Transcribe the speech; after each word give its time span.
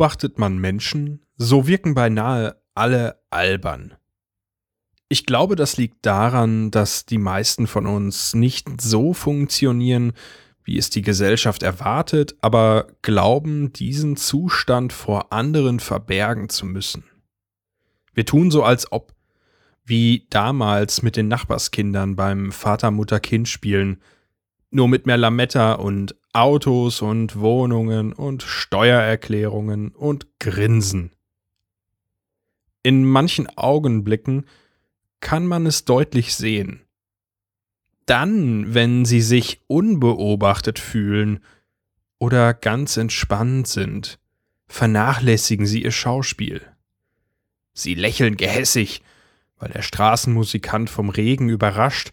Beobachtet 0.00 0.38
man 0.38 0.56
Menschen, 0.56 1.20
so 1.36 1.66
wirken 1.66 1.92
beinahe 1.92 2.56
alle 2.74 3.20
albern. 3.28 3.96
Ich 5.10 5.26
glaube, 5.26 5.56
das 5.56 5.76
liegt 5.76 6.06
daran, 6.06 6.70
dass 6.70 7.04
die 7.04 7.18
meisten 7.18 7.66
von 7.66 7.84
uns 7.84 8.32
nicht 8.32 8.80
so 8.80 9.12
funktionieren, 9.12 10.14
wie 10.64 10.78
es 10.78 10.88
die 10.88 11.02
Gesellschaft 11.02 11.62
erwartet, 11.62 12.34
aber 12.40 12.86
glauben, 13.02 13.74
diesen 13.74 14.16
Zustand 14.16 14.94
vor 14.94 15.34
anderen 15.34 15.80
verbergen 15.80 16.48
zu 16.48 16.64
müssen. 16.64 17.04
Wir 18.14 18.24
tun 18.24 18.50
so, 18.50 18.62
als 18.62 18.90
ob, 18.92 19.12
wie 19.84 20.26
damals 20.30 21.02
mit 21.02 21.14
den 21.14 21.28
Nachbarskindern 21.28 22.16
beim 22.16 22.52
Vater-Mutter-Kind-Spielen, 22.52 24.00
nur 24.70 24.88
mit 24.88 25.04
mehr 25.04 25.18
Lametta 25.18 25.74
und 25.74 26.14
Autos 26.32 27.02
und 27.02 27.40
Wohnungen 27.40 28.12
und 28.12 28.42
Steuererklärungen 28.42 29.88
und 29.90 30.26
Grinsen. 30.38 31.10
In 32.82 33.04
manchen 33.04 33.48
Augenblicken 33.58 34.46
kann 35.20 35.46
man 35.46 35.66
es 35.66 35.84
deutlich 35.84 36.34
sehen. 36.34 36.80
Dann, 38.06 38.74
wenn 38.74 39.04
sie 39.04 39.20
sich 39.20 39.60
unbeobachtet 39.66 40.78
fühlen 40.78 41.40
oder 42.18 42.54
ganz 42.54 42.96
entspannt 42.96 43.66
sind, 43.68 44.18
vernachlässigen 44.66 45.66
sie 45.66 45.82
ihr 45.82 45.92
Schauspiel. 45.92 46.62
Sie 47.72 47.94
lächeln 47.94 48.36
gehässig, 48.36 49.02
weil 49.58 49.70
der 49.70 49.82
Straßenmusikant 49.82 50.90
vom 50.90 51.10
Regen 51.10 51.48
überrascht 51.48 52.12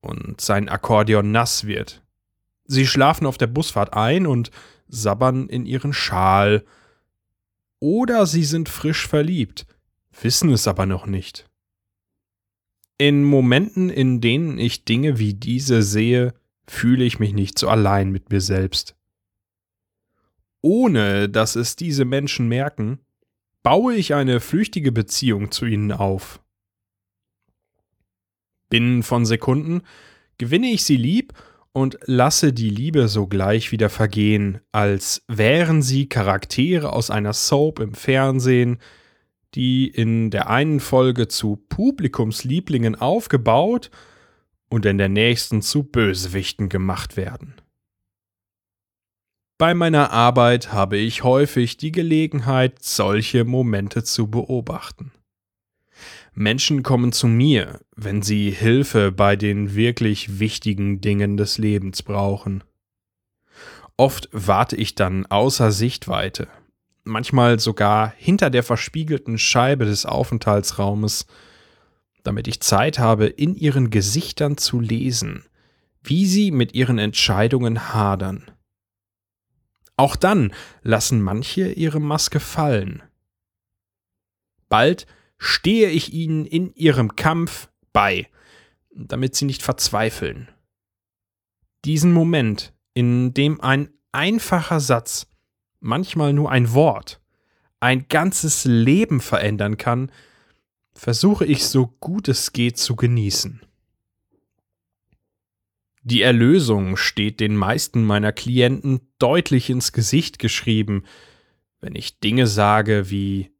und 0.00 0.40
sein 0.40 0.68
Akkordeon 0.68 1.30
nass 1.30 1.66
wird. 1.66 2.03
Sie 2.66 2.86
schlafen 2.86 3.26
auf 3.26 3.38
der 3.38 3.46
Busfahrt 3.46 3.94
ein 3.94 4.26
und 4.26 4.50
sabbern 4.88 5.48
in 5.48 5.66
ihren 5.66 5.92
Schal. 5.92 6.64
Oder 7.80 8.26
sie 8.26 8.44
sind 8.44 8.68
frisch 8.68 9.06
verliebt, 9.06 9.66
wissen 10.20 10.50
es 10.50 10.66
aber 10.66 10.86
noch 10.86 11.06
nicht. 11.06 11.48
In 12.96 13.24
Momenten, 13.24 13.90
in 13.90 14.20
denen 14.20 14.58
ich 14.58 14.84
Dinge 14.84 15.18
wie 15.18 15.34
diese 15.34 15.82
sehe, 15.82 16.32
fühle 16.66 17.04
ich 17.04 17.18
mich 17.18 17.32
nicht 17.32 17.58
so 17.58 17.68
allein 17.68 18.10
mit 18.10 18.30
mir 18.30 18.40
selbst. 18.40 18.96
Ohne 20.62 21.28
dass 21.28 21.56
es 21.56 21.76
diese 21.76 22.04
Menschen 22.04 22.48
merken, 22.48 23.00
baue 23.62 23.94
ich 23.94 24.14
eine 24.14 24.40
flüchtige 24.40 24.92
Beziehung 24.92 25.50
zu 25.50 25.66
ihnen 25.66 25.92
auf. 25.92 26.40
Binnen 28.70 29.02
von 29.02 29.26
Sekunden 29.26 29.82
gewinne 30.38 30.68
ich 30.68 30.84
sie 30.84 30.96
lieb 30.96 31.34
und 31.74 31.98
lasse 32.04 32.52
die 32.52 32.70
Liebe 32.70 33.08
sogleich 33.08 33.72
wieder 33.72 33.90
vergehen, 33.90 34.60
als 34.70 35.24
wären 35.26 35.82
sie 35.82 36.08
Charaktere 36.08 36.92
aus 36.92 37.10
einer 37.10 37.32
Soap 37.32 37.80
im 37.80 37.94
Fernsehen, 37.94 38.78
die 39.54 39.88
in 39.88 40.30
der 40.30 40.48
einen 40.48 40.78
Folge 40.78 41.26
zu 41.26 41.56
Publikumslieblingen 41.56 42.94
aufgebaut 42.94 43.90
und 44.70 44.86
in 44.86 44.98
der 44.98 45.08
nächsten 45.08 45.62
zu 45.62 45.82
Bösewichten 45.82 46.68
gemacht 46.68 47.16
werden. 47.16 47.54
Bei 49.58 49.74
meiner 49.74 50.12
Arbeit 50.12 50.72
habe 50.72 50.96
ich 50.96 51.24
häufig 51.24 51.76
die 51.76 51.92
Gelegenheit, 51.92 52.82
solche 52.82 53.44
Momente 53.44 54.04
zu 54.04 54.28
beobachten. 54.28 55.12
Menschen 56.34 56.82
kommen 56.82 57.12
zu 57.12 57.28
mir, 57.28 57.80
wenn 57.94 58.20
sie 58.20 58.50
Hilfe 58.50 59.12
bei 59.12 59.36
den 59.36 59.74
wirklich 59.76 60.40
wichtigen 60.40 61.00
Dingen 61.00 61.36
des 61.36 61.58
Lebens 61.58 62.02
brauchen. 62.02 62.64
Oft 63.96 64.28
warte 64.32 64.74
ich 64.74 64.96
dann 64.96 65.26
außer 65.26 65.70
Sichtweite, 65.70 66.48
manchmal 67.04 67.60
sogar 67.60 68.12
hinter 68.16 68.50
der 68.50 68.64
verspiegelten 68.64 69.38
Scheibe 69.38 69.84
des 69.84 70.06
Aufenthaltsraumes, 70.06 71.26
damit 72.24 72.48
ich 72.48 72.60
Zeit 72.60 72.98
habe, 72.98 73.26
in 73.26 73.54
ihren 73.54 73.90
Gesichtern 73.90 74.56
zu 74.56 74.80
lesen, 74.80 75.44
wie 76.02 76.26
sie 76.26 76.50
mit 76.50 76.74
ihren 76.74 76.98
Entscheidungen 76.98 77.94
hadern. 77.94 78.50
Auch 79.96 80.16
dann 80.16 80.52
lassen 80.82 81.22
manche 81.22 81.70
ihre 81.70 82.00
Maske 82.00 82.40
fallen. 82.40 83.04
Bald 84.68 85.06
stehe 85.44 85.90
ich 85.90 86.14
ihnen 86.14 86.46
in 86.46 86.72
ihrem 86.74 87.16
Kampf 87.16 87.68
bei, 87.92 88.28
damit 88.94 89.34
sie 89.34 89.44
nicht 89.44 89.62
verzweifeln. 89.62 90.48
Diesen 91.84 92.12
Moment, 92.12 92.72
in 92.94 93.34
dem 93.34 93.60
ein 93.60 93.90
einfacher 94.10 94.80
Satz, 94.80 95.26
manchmal 95.80 96.32
nur 96.32 96.50
ein 96.50 96.72
Wort, 96.72 97.20
ein 97.78 98.08
ganzes 98.08 98.64
Leben 98.64 99.20
verändern 99.20 99.76
kann, 99.76 100.10
versuche 100.94 101.44
ich 101.44 101.66
so 101.66 101.88
gut 101.88 102.28
es 102.28 102.54
geht 102.54 102.78
zu 102.78 102.96
genießen. 102.96 103.60
Die 106.04 106.22
Erlösung 106.22 106.96
steht 106.96 107.40
den 107.40 107.54
meisten 107.54 108.02
meiner 108.02 108.32
Klienten 108.32 109.12
deutlich 109.18 109.68
ins 109.68 109.92
Gesicht 109.92 110.38
geschrieben, 110.38 111.04
wenn 111.80 111.94
ich 111.94 112.18
Dinge 112.20 112.46
sage 112.46 113.10
wie 113.10 113.53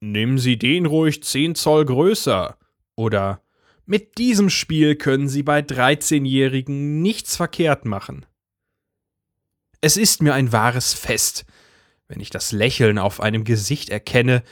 Nehmen 0.00 0.38
Sie 0.38 0.58
den 0.58 0.86
ruhig 0.86 1.22
10 1.22 1.54
Zoll 1.54 1.84
größer. 1.84 2.56
Oder 2.96 3.42
mit 3.86 4.18
diesem 4.18 4.50
Spiel 4.50 4.96
können 4.96 5.28
Sie 5.28 5.42
bei 5.42 5.60
13-Jährigen 5.60 7.02
nichts 7.02 7.36
verkehrt 7.36 7.84
machen. 7.84 8.26
Es 9.80 9.96
ist 9.96 10.22
mir 10.22 10.34
ein 10.34 10.52
wahres 10.52 10.94
Fest, 10.94 11.46
wenn 12.08 12.20
ich 12.20 12.30
das 12.30 12.52
Lächeln 12.52 12.98
auf 12.98 13.20
einem 13.20 13.44
Gesicht 13.44 13.90
erkenne, 13.90 14.42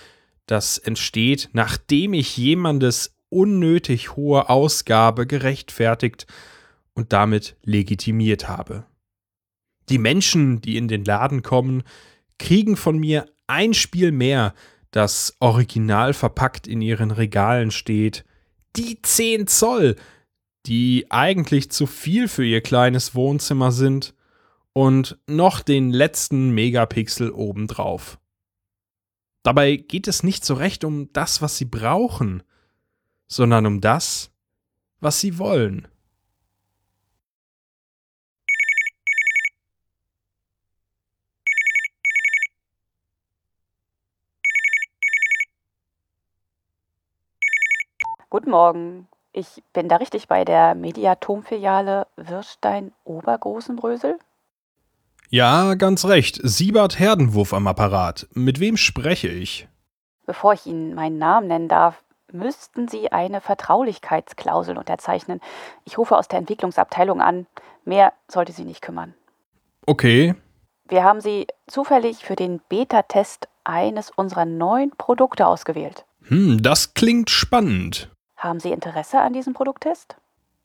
das 0.47 0.79
entsteht, 0.79 1.49
nachdem 1.53 2.15
ich 2.15 2.37
jemandes 2.37 3.17
unnötig 3.29 4.17
hohe 4.17 4.49
Ausgabe 4.49 5.27
gerechtfertigt 5.27 6.27
und 6.95 7.13
damit 7.13 7.57
legitimiert 7.63 8.49
habe. 8.49 8.87
Die 9.89 9.99
Menschen, 9.99 10.61
die 10.61 10.77
in 10.77 10.89
den 10.89 11.05
Laden 11.05 11.43
kommen, 11.43 11.83
kriegen 12.39 12.77
von 12.77 12.99
mir 12.99 13.27
ein 13.47 13.75
Spiel 13.75 14.13
mehr, 14.13 14.55
das 14.95 15.37
original 15.41 16.15
verpackt 16.15 16.69
in 16.69 16.81
ihren 16.81 17.11
Regalen 17.11 17.73
steht. 17.73 18.25
Die 18.77 19.03
10 19.03 19.49
Zoll, 19.49 19.97
die 20.67 21.07
eigentlich 21.11 21.71
zu 21.73 21.87
viel 21.87 22.29
für 22.29 22.45
ihr 22.45 22.61
kleines 22.61 23.15
Wohnzimmer 23.17 23.73
sind 23.73 24.15
und 24.73 25.19
noch 25.27 25.63
den 25.63 25.91
letzten 25.91 26.51
Megapixel 26.51 27.33
obendrauf. 27.33 28.21
Dabei 29.43 29.77
geht 29.77 30.07
es 30.07 30.23
nicht 30.23 30.45
so 30.45 30.55
recht 30.55 30.85
um 30.85 31.13
das, 31.13 31.43
was 31.43 31.59
sie 31.59 31.65
brauchen, 31.65 32.45
sondern 33.27 33.67
um 33.67 33.81
das, 33.81 34.31
was 35.01 35.19
sie 35.19 35.39
wollen. 35.39 35.89
Guten 48.35 48.51
Morgen. 48.51 49.07
Ich 49.33 49.63
bin 49.73 49.89
da 49.89 49.95
richtig 49.95 50.27
bei 50.27 50.45
der 50.45 50.75
Mediatom-Filiale 50.75 52.09
Wirstein-Obergroßenbrösel? 52.17 54.19
Ja, 55.31 55.75
ganz 55.75 56.05
recht. 56.05 56.41
Siebert 56.43 56.99
Herdenwurf 56.99 57.55
am 57.55 57.69
Apparat. 57.69 58.27
Mit 58.33 58.59
wem 58.59 58.77
spreche 58.77 59.29
ich? 59.29 59.69
Bevor 60.27 60.55
ich 60.55 60.67
Ihnen 60.67 60.97
meinen 60.97 61.17
Namen 61.17 61.47
nennen 61.47 61.69
darf, 61.69 62.03
müssten 62.33 62.89
Sie 62.89 63.13
eine 63.13 63.41
Vertraulichkeitsklausel 63.41 64.79
unterzeichnen. 64.79 65.41
Ich 65.85 65.97
rufe 65.97 66.17
aus 66.17 66.27
der 66.27 66.41
Entwicklungsabteilung 66.41 67.21
an. 67.21 67.47
Mehr 67.85 68.13
sollte 68.27 68.51
Sie 68.51 68.65
nicht 68.65 68.83
kümmern. 68.83 69.15
Okay. 69.87 70.35
Wir 70.89 71.05
haben 71.05 71.21
Sie 71.21 71.47
zufällig 71.69 72.25
für 72.25 72.35
den 72.35 72.61
Beta-Test 72.69 73.47
eines 73.63 74.11
unserer 74.11 74.45
neuen 74.45 74.91
Produkte 74.91 75.47
ausgewählt. 75.47 76.05
Hm, 76.23 76.61
das 76.61 76.95
klingt 76.95 77.31
spannend. 77.31 78.11
Haben 78.45 78.61
Sie 78.61 78.73
Interesse 78.73 79.23
an 79.23 79.33
diesem 79.33 79.55
Produkttest? 79.55 80.17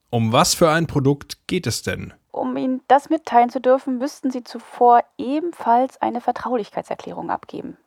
Um 0.09 0.33
was 0.33 0.53
für 0.53 0.69
ein 0.69 0.85
Produkt 0.85 1.47
geht 1.47 1.65
es 1.65 1.81
denn? 1.81 2.13
Um 2.29 2.57
Ihnen 2.57 2.81
das 2.89 3.09
mitteilen 3.09 3.49
zu 3.49 3.61
dürfen, 3.61 3.97
müssten 3.99 4.31
Sie 4.31 4.43
zuvor 4.43 5.05
ebenfalls 5.17 6.01
eine 6.01 6.19
Vertraulichkeitserklärung 6.19 7.29
abgeben. 7.31 7.77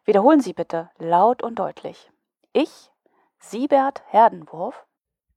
Wiederholen 0.04 0.42
Sie 0.42 0.52
bitte 0.52 0.90
laut 0.98 1.44
und 1.44 1.60
deutlich. 1.60 2.12
Ich, 2.52 2.92
Siebert 3.40 4.04
Herdenwurf, 4.08 4.86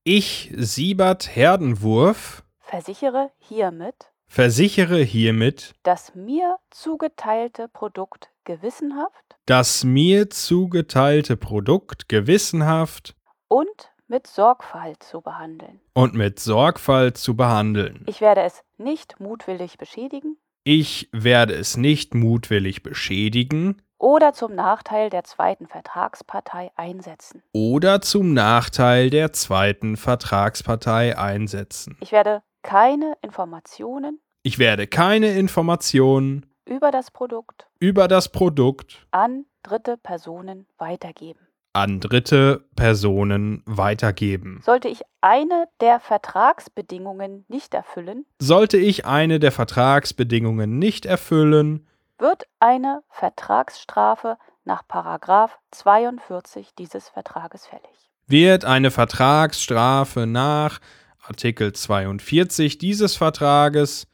Ich, 0.03 0.53
Siebert 0.57 1.37
Herdenwurf, 1.37 2.43
versichere 2.59 3.31
hiermit, 3.39 4.11
versichere 4.27 5.03
hiermit, 5.05 5.77
das 5.85 6.17
mir 6.17 6.57
zugeteilte 6.71 7.69
Produkt 7.69 8.31
gewissenhaft 8.43 9.31
das 9.51 9.83
mir 9.83 10.31
zugeteilte 10.31 11.37
Produkt 11.37 12.09
gewissenhaft 12.09 13.17
und 13.51 13.93
mit 14.07 14.27
Sorgfalt 14.29 15.03
zu 15.03 15.21
behandeln. 15.21 15.81
und 15.93 16.15
mit 16.15 16.39
Sorgfalt 16.39 17.19
zu 17.19 17.37
behandeln. 17.37 18.05
Ich 18.07 18.21
werde 18.21 18.43
es 18.43 18.63
nicht 18.79 19.19
mutwillig 19.21 19.77
beschädigen 19.77 20.37
Ich 20.65 21.09
werde 21.13 21.55
es 21.55 21.77
nicht 21.77 22.15
mutwillig 22.15 22.83
beschädigen 22.83 23.83
oder 23.99 24.33
zum 24.33 24.55
Nachteil 24.55 25.11
der 25.11 25.25
zweiten 25.25 25.67
Vertragspartei 25.67 26.71
einsetzen. 26.77 27.43
oder 27.53 28.01
zum 28.01 28.33
Nachteil 28.35 29.11
der 29.11 29.33
zweiten 29.33 29.97
Vertragspartei 29.97 31.19
einsetzen. 31.19 31.99
Ich 32.01 32.13
werde 32.13 32.43
keine 32.63 33.17
Informationen 33.23 34.21
Ich 34.43 34.59
werde 34.59 34.87
keine 34.87 35.33
Informationen 35.37 36.47
über 36.67 36.91
das 36.93 37.11
Produkt 37.11 37.67
über 37.81 38.07
das 38.07 38.31
Produkt 38.31 39.07
an 39.11 39.45
dritte 39.63 39.97
Personen 39.97 40.67
weitergeben. 40.79 41.41
An 41.73 42.01
dritte 42.01 42.65
Personen 42.75 43.63
weitergeben. 43.67 44.61
Sollte 44.65 44.89
ich 44.89 45.03
eine 45.21 45.67
der 45.81 46.01
Vertragsbedingungen 46.01 47.45
nicht 47.49 47.75
erfüllen, 47.75 48.27
Sollte 48.41 48.77
ich 48.77 49.07
eine 49.07 49.39
der 49.39 49.53
Vertragsbedingungen 49.53 50.79
nicht 50.79 51.07
erfüllen, 51.07 51.87
wird 52.19 52.45
eine 52.59 53.03
Vertragsstrafe 53.09 54.37
nach 54.65 54.87
Paragraph 54.87 55.59
42 55.71 56.75
dieses 56.75 57.09
Vertrages 57.09 57.67
fällig. 57.67 58.11
wird 58.27 58.65
eine 58.65 58.91
Vertragsstrafe 58.91 60.27
nach 60.27 60.81
Artikel 61.23 61.73
42 61.73 62.79
dieses 62.79 63.17
Vertrages 63.17 64.07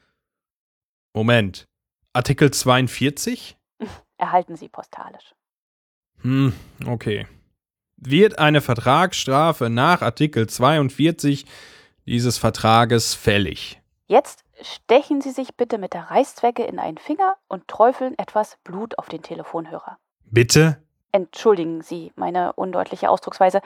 Moment. 1.17 1.65
Artikel 2.13 2.51
42? 2.51 3.57
Erhalten 4.19 4.55
Sie 4.57 4.69
postalisch. 4.69 5.35
Hm, 6.21 6.53
okay. 6.87 7.27
Wird 8.09 8.39
eine 8.39 8.61
Vertragsstrafe 8.61 9.69
nach 9.69 10.01
Artikel 10.01 10.49
42 10.49 11.45
dieses 12.07 12.39
Vertrages 12.39 13.15
fällig? 13.15 13.81
Jetzt 14.07 14.45
stechen 14.63 15.21
Sie 15.21 15.33
sich 15.33 15.57
bitte 15.57 15.77
mit 15.77 15.93
der 15.93 16.05
Reißzwecke 16.05 16.63
in 16.63 16.79
einen 16.79 16.99
Finger 16.99 17.37
und 17.49 17.67
träufeln 17.67 18.17
etwas 18.17 18.59
Blut 18.63 18.97
auf 18.97 19.09
den 19.09 19.23
Telefonhörer. 19.23 19.99
Bitte? 20.25 20.81
Entschuldigen 21.11 21.83
Sie 21.83 22.13
meine 22.15 22.53
undeutliche 22.53 23.11
Ausdrucksweise. 23.11 23.61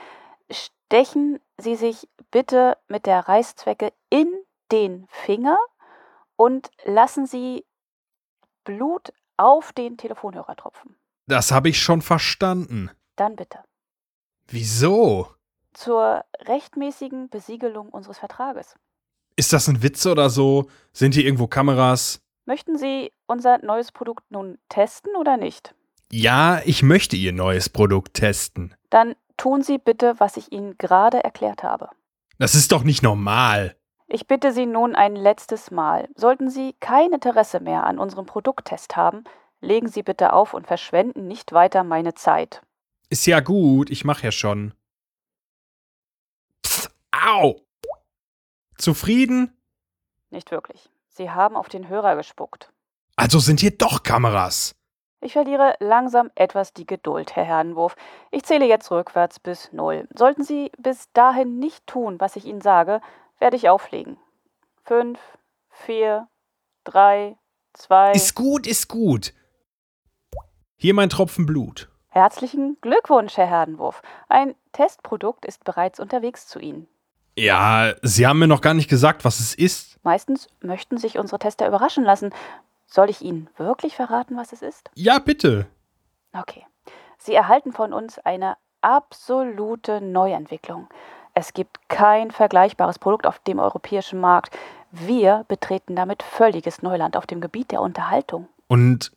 Stechen 0.51 1.39
Sie 1.59 1.77
sich 1.77 2.09
bitte 2.31 2.79
mit 2.89 3.05
der 3.05 3.29
Reißzwecke 3.29 3.93
in 4.09 4.27
den 4.73 5.07
Finger 5.11 5.59
und 6.37 6.71
lassen 6.87 7.27
Sie 7.27 7.67
Blut 8.65 9.13
auf 9.37 9.75
den 9.75 9.99
Telefonhörer 9.99 10.57
tropfen. 10.57 10.97
Das 11.27 11.53
habe 11.53 11.69
ich 11.69 11.79
schon 11.83 12.01
verstanden. 12.01 12.91
Dann 13.17 13.37
bitte. 13.37 13.59
Wieso? 14.51 15.29
Zur 15.73 16.25
rechtmäßigen 16.41 17.29
Besiegelung 17.29 17.89
unseres 17.89 18.19
Vertrages. 18.19 18.75
Ist 19.37 19.53
das 19.53 19.69
ein 19.69 19.83
Witz 19.83 20.05
oder 20.07 20.29
so? 20.29 20.69
Sind 20.93 21.15
hier 21.15 21.25
irgendwo 21.25 21.47
Kameras? 21.47 22.21
Möchten 22.47 22.77
Sie 22.77 23.13
unser 23.27 23.65
neues 23.65 23.93
Produkt 23.93 24.25
nun 24.31 24.59
testen 24.69 25.15
oder 25.15 25.37
nicht? 25.37 25.75
Ja, 26.11 26.61
ich 26.65 26.83
möchte 26.83 27.17
Ihr 27.17 27.33
neues 27.33 27.69
Produkt 27.69 28.15
testen. 28.15 28.75
Dann 28.91 29.15
tun 29.37 29.63
Sie 29.63 29.79
bitte, 29.79 30.17
was 30.19 30.37
ich 30.37 30.51
Ihnen 30.51 30.77
gerade 30.77 31.23
erklärt 31.23 31.63
habe. 31.63 31.89
Das 32.39 32.57
ist 32.57 32.73
doch 32.73 32.83
nicht 32.83 33.05
normal. 33.05 33.77
Ich 34.09 34.27
bitte 34.27 34.53
Sie 34.53 34.67
nun 34.67 34.97
ein 34.97 35.15
letztes 35.15 35.71
Mal. 35.71 36.09
Sollten 36.17 36.51
Sie 36.51 36.75
kein 36.81 37.13
Interesse 37.13 37.61
mehr 37.61 37.85
an 37.85 38.01
unserem 38.01 38.27
Produkttest 38.27 38.97
haben, 38.97 39.23
legen 39.61 39.87
Sie 39.87 40.03
bitte 40.03 40.33
auf 40.33 40.53
und 40.53 40.67
verschwenden 40.67 41.29
nicht 41.29 41.53
weiter 41.53 41.85
meine 41.85 42.15
Zeit. 42.15 42.63
Ist 43.11 43.27
ja 43.27 43.41
gut, 43.41 43.91
ich 43.91 44.05
mach 44.05 44.23
ja 44.23 44.31
schon. 44.31 44.73
Pff, 46.65 46.89
au! 47.11 47.61
Zufrieden? 48.79 49.61
Nicht 50.31 50.53
wirklich. 50.53 50.89
Sie 51.09 51.31
haben 51.31 51.57
auf 51.57 51.69
den 51.69 51.89
Hörer 51.89 52.15
gespuckt. 52.15 52.73
Also 53.17 53.41
sind 53.41 53.59
hier 53.61 53.77
doch 53.77 54.05
Kameras. 54.05 54.77
Ich 55.21 55.33
verliere 55.33 55.75
langsam 55.81 56.31
etwas 56.37 56.73
die 56.73 56.87
Geduld, 56.87 57.35
Herr 57.35 57.45
Herrenwurf. 57.45 57.97
Ich 58.31 58.45
zähle 58.45 58.65
jetzt 58.67 58.91
rückwärts 58.93 59.41
bis 59.41 59.73
null. 59.73 60.09
Sollten 60.15 60.45
Sie 60.45 60.71
bis 60.79 61.13
dahin 61.13 61.59
nicht 61.59 61.87
tun, 61.89 62.19
was 62.21 62.37
ich 62.37 62.47
Ihnen 62.47 62.63
sage, 62.63 63.03
werde 63.39 63.57
ich 63.57 63.69
auflegen. 63.69 64.19
Fünf, 64.85 65.19
vier, 65.69 66.29
drei, 66.85 67.37
zwei. 67.75 68.13
Ist 68.13 68.37
gut, 68.37 68.69
ist 68.69 68.89
gut. 68.89 69.35
Hier 70.77 70.95
mein 70.95 71.11
Tropfen 71.11 71.45
Blut. 71.45 71.90
Herzlichen 72.11 72.77
Glückwunsch, 72.81 73.37
Herr 73.37 73.47
Herrenwurf. 73.47 74.03
Ein 74.29 74.57
Testprodukt 74.73 75.45
ist 75.45 75.63
bereits 75.63 76.01
unterwegs 76.01 76.49
zu 76.49 76.59
Ihnen. 76.59 76.89
Ja, 77.37 77.95
Sie 78.03 78.27
haben 78.27 78.41
mir 78.41 78.49
noch 78.49 78.61
gar 78.61 78.75
nicht 78.75 78.91
gesagt, 78.91 79.25
was 79.25 79.39
es 79.39 79.55
ist. 79.55 79.99
Meistens 80.03 80.49
möchten 80.61 80.99
sich 80.99 81.19
unsere 81.19 81.39
Tester 81.39 81.69
überraschen 81.69 82.03
lassen. 82.03 82.31
Soll 82.87 83.11
ich 83.11 83.23
Ihnen 83.23 83.49
wirklich 83.57 83.95
verraten, 83.95 84.37
was 84.37 84.53
es 84.53 84.61
ist? 84.61 84.91
Ja, 84.95 85.21
bitte. 85.21 85.67
Okay. 86.33 86.67
Sie 87.17 87.35
erhalten 87.35 87.73
von 87.73 87.93
uns 87.93 88.19
eine 88.19 88.57
absolute 88.81 90.01
Neuentwicklung. 90.01 90.89
Es 91.33 91.55
gibt 91.55 91.89
kein 91.89 92.33
vergleichbares 92.33 92.99
Produkt 92.99 93.27
auf 93.27 93.39
dem 93.39 93.61
europäischen 93.61 94.19
Markt. 94.19 94.59
Wir 94.91 95.45
betreten 95.47 95.95
damit 95.95 96.25
völliges 96.25 96.83
Neuland 96.83 97.17
auf 97.17 97.27
dem 97.27 97.41
Gebiet 97.41 97.71
der 97.71 97.83
Unterhaltung. 97.83 98.49
Und 98.67 99.13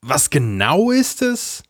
was 0.00 0.30
genau 0.30 0.90
ist 0.90 1.22
es? 1.22 1.62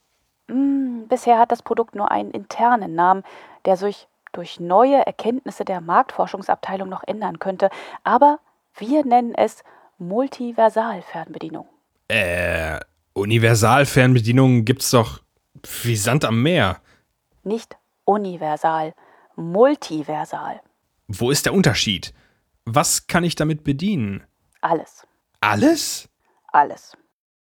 Hm, 0.54 1.08
bisher 1.08 1.40
hat 1.40 1.50
das 1.50 1.62
Produkt 1.62 1.96
nur 1.96 2.12
einen 2.12 2.30
internen 2.30 2.94
Namen, 2.94 3.24
der 3.64 3.76
sich 3.76 4.06
durch 4.30 4.60
neue 4.60 5.04
Erkenntnisse 5.04 5.64
der 5.64 5.80
Marktforschungsabteilung 5.80 6.88
noch 6.88 7.02
ändern 7.08 7.40
könnte, 7.40 7.70
aber 8.04 8.38
wir 8.76 9.04
nennen 9.04 9.34
es 9.34 9.64
Multiversalfernbedienung. 9.98 11.66
Äh, 12.06 12.78
Universalfernbedienungen 13.14 14.64
gibt's 14.64 14.90
doch 14.90 15.22
wie 15.82 15.96
Sand 15.96 16.24
am 16.24 16.40
Meer. 16.40 16.80
Nicht 17.42 17.76
universal, 18.04 18.94
multiversal. 19.34 20.60
Wo 21.08 21.32
ist 21.32 21.46
der 21.46 21.54
Unterschied? 21.54 22.14
Was 22.64 23.08
kann 23.08 23.24
ich 23.24 23.34
damit 23.34 23.64
bedienen? 23.64 24.22
Alles. 24.60 25.04
Alles? 25.40 26.08
Alles. 26.52 26.96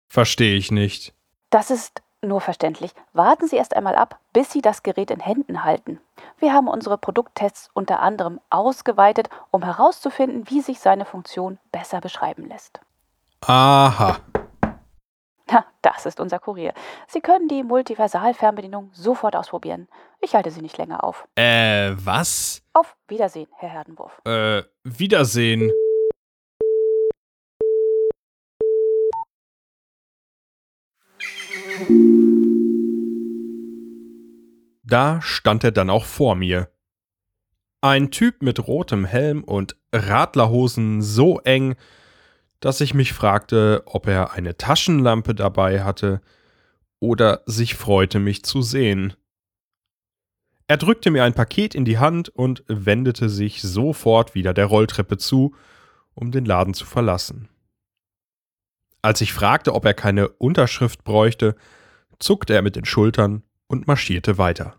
Verstehe 0.08 0.56
ich 0.56 0.70
nicht. 0.70 1.12
Das 1.50 1.70
ist 1.70 2.02
nur 2.26 2.40
verständlich. 2.40 2.92
Warten 3.12 3.48
Sie 3.48 3.56
erst 3.56 3.74
einmal 3.74 3.96
ab, 3.96 4.18
bis 4.32 4.50
Sie 4.52 4.60
das 4.60 4.82
Gerät 4.82 5.10
in 5.10 5.20
Händen 5.20 5.64
halten. 5.64 6.00
Wir 6.38 6.52
haben 6.52 6.68
unsere 6.68 6.98
Produkttests 6.98 7.70
unter 7.72 8.00
anderem 8.00 8.40
ausgeweitet, 8.50 9.28
um 9.50 9.62
herauszufinden, 9.62 10.44
wie 10.48 10.60
sich 10.60 10.80
seine 10.80 11.04
Funktion 11.04 11.58
besser 11.72 12.00
beschreiben 12.00 12.46
lässt. 12.48 12.80
Aha. 13.46 14.18
Na, 15.48 15.64
das 15.82 16.06
ist 16.06 16.18
unser 16.18 16.40
Kurier. 16.40 16.74
Sie 17.06 17.20
können 17.20 17.46
die 17.46 17.62
Multiversal-Fernbedienung 17.62 18.90
sofort 18.92 19.36
ausprobieren. 19.36 19.86
Ich 20.20 20.34
halte 20.34 20.50
Sie 20.50 20.60
nicht 20.60 20.76
länger 20.76 21.04
auf. 21.04 21.28
Äh, 21.36 21.92
was? 21.96 22.62
Auf 22.72 22.96
Wiedersehen, 23.06 23.48
Herr 23.56 23.68
Herdenwurf. 23.68 24.20
Äh, 24.24 24.64
Wiedersehen. 24.82 25.70
Da 34.82 35.20
stand 35.20 35.64
er 35.64 35.72
dann 35.72 35.90
auch 35.90 36.04
vor 36.04 36.34
mir. 36.34 36.70
Ein 37.80 38.10
Typ 38.10 38.42
mit 38.42 38.66
rotem 38.66 39.04
Helm 39.04 39.44
und 39.44 39.76
Radlerhosen 39.92 41.02
so 41.02 41.40
eng, 41.40 41.74
dass 42.60 42.80
ich 42.80 42.94
mich 42.94 43.12
fragte, 43.12 43.82
ob 43.86 44.06
er 44.06 44.32
eine 44.32 44.56
Taschenlampe 44.56 45.34
dabei 45.34 45.84
hatte 45.84 46.20
oder 47.00 47.42
sich 47.46 47.74
freute, 47.74 48.18
mich 48.18 48.44
zu 48.44 48.62
sehen. 48.62 49.14
Er 50.68 50.78
drückte 50.78 51.10
mir 51.10 51.24
ein 51.24 51.34
Paket 51.34 51.74
in 51.74 51.84
die 51.84 51.98
Hand 51.98 52.28
und 52.28 52.64
wendete 52.66 53.28
sich 53.28 53.62
sofort 53.62 54.34
wieder 54.34 54.54
der 54.54 54.66
Rolltreppe 54.66 55.16
zu, 55.16 55.54
um 56.14 56.32
den 56.32 56.44
Laden 56.44 56.74
zu 56.74 56.86
verlassen. 56.86 57.48
Als 59.06 59.20
ich 59.20 59.32
fragte, 59.32 59.72
ob 59.72 59.84
er 59.84 59.94
keine 59.94 60.30
Unterschrift 60.30 61.04
bräuchte, 61.04 61.54
zuckte 62.18 62.54
er 62.54 62.62
mit 62.62 62.74
den 62.74 62.84
Schultern 62.84 63.44
und 63.68 63.86
marschierte 63.86 64.36
weiter. 64.36 64.74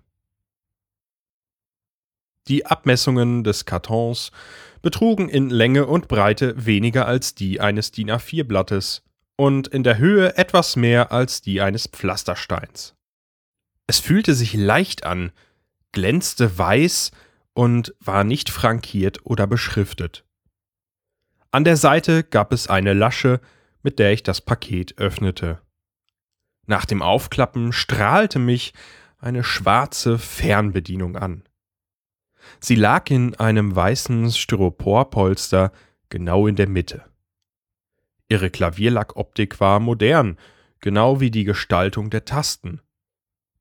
Die 2.49 2.65
Abmessungen 2.65 3.45
des 3.45 3.63
Kartons 3.63 4.33
betrugen 4.81 5.29
in 5.29 5.49
Länge 5.49 5.85
und 5.85 6.09
Breite 6.09 6.65
weniger 6.65 7.05
als 7.05 7.35
die 7.35 7.61
eines 7.61 7.91
DIN 7.91 8.11
A4-Blattes 8.11 9.01
und 9.37 9.69
in 9.69 9.83
der 9.83 9.97
Höhe 9.97 10.35
etwas 10.35 10.75
mehr 10.75 11.13
als 11.13 11.41
die 11.41 11.61
eines 11.61 11.87
Pflastersteins. 11.87 12.95
Es 13.87 13.99
fühlte 13.99 14.33
sich 14.33 14.55
leicht 14.55 15.05
an, 15.05 15.31
glänzte 15.93 16.57
weiß 16.57 17.11
und 17.53 17.95
war 18.01 18.25
nicht 18.25 18.49
frankiert 18.49 19.19
oder 19.23 19.47
beschriftet. 19.47 20.25
An 21.51 21.63
der 21.63 21.77
Seite 21.77 22.25
gab 22.25 22.51
es 22.51 22.67
eine 22.67 22.91
Lasche, 22.91 23.39
mit 23.87 23.99
der 23.99 24.11
ich 24.11 24.21
das 24.21 24.41
Paket 24.41 24.97
öffnete. 24.97 25.61
Nach 26.65 26.83
dem 26.83 27.01
Aufklappen 27.01 27.71
strahlte 27.71 28.37
mich 28.37 28.73
eine 29.17 29.45
schwarze 29.45 30.19
Fernbedienung 30.19 31.15
an. 31.15 31.43
Sie 32.59 32.75
lag 32.75 33.09
in 33.09 33.33
einem 33.35 33.73
weißen 33.73 34.29
Styroporpolster 34.29 35.71
genau 36.09 36.47
in 36.47 36.57
der 36.57 36.67
Mitte. 36.67 37.05
Ihre 38.27 38.49
Klavierlackoptik 38.49 39.61
war 39.61 39.79
modern, 39.79 40.37
genau 40.81 41.21
wie 41.21 41.31
die 41.31 41.45
Gestaltung 41.45 42.09
der 42.09 42.25
Tasten. 42.25 42.81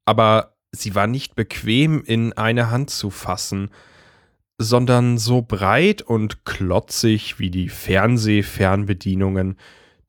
Aber 0.07 0.57
sie 0.73 0.97
war 0.97 1.07
nicht 1.07 1.37
bequem 1.37 2.03
in 2.03 2.33
eine 2.33 2.69
Hand 2.69 2.91
zu 2.91 3.11
fassen, 3.11 3.71
sondern 4.59 5.19
so 5.19 5.43
breit 5.43 6.03
und 6.03 6.45
klotzig 6.45 7.39
wie 7.39 7.53
die 7.53 7.69
Fernsehfernbedienungen, 7.69 9.57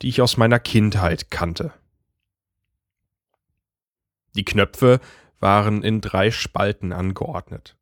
die 0.01 0.09
ich 0.09 0.21
aus 0.21 0.37
meiner 0.37 0.59
Kindheit 0.59 1.31
kannte. 1.31 1.73
Die 4.35 4.45
Knöpfe 4.45 4.99
waren 5.39 5.83
in 5.83 6.01
drei 6.01 6.31
Spalten 6.31 6.93
angeordnet. 6.93 7.75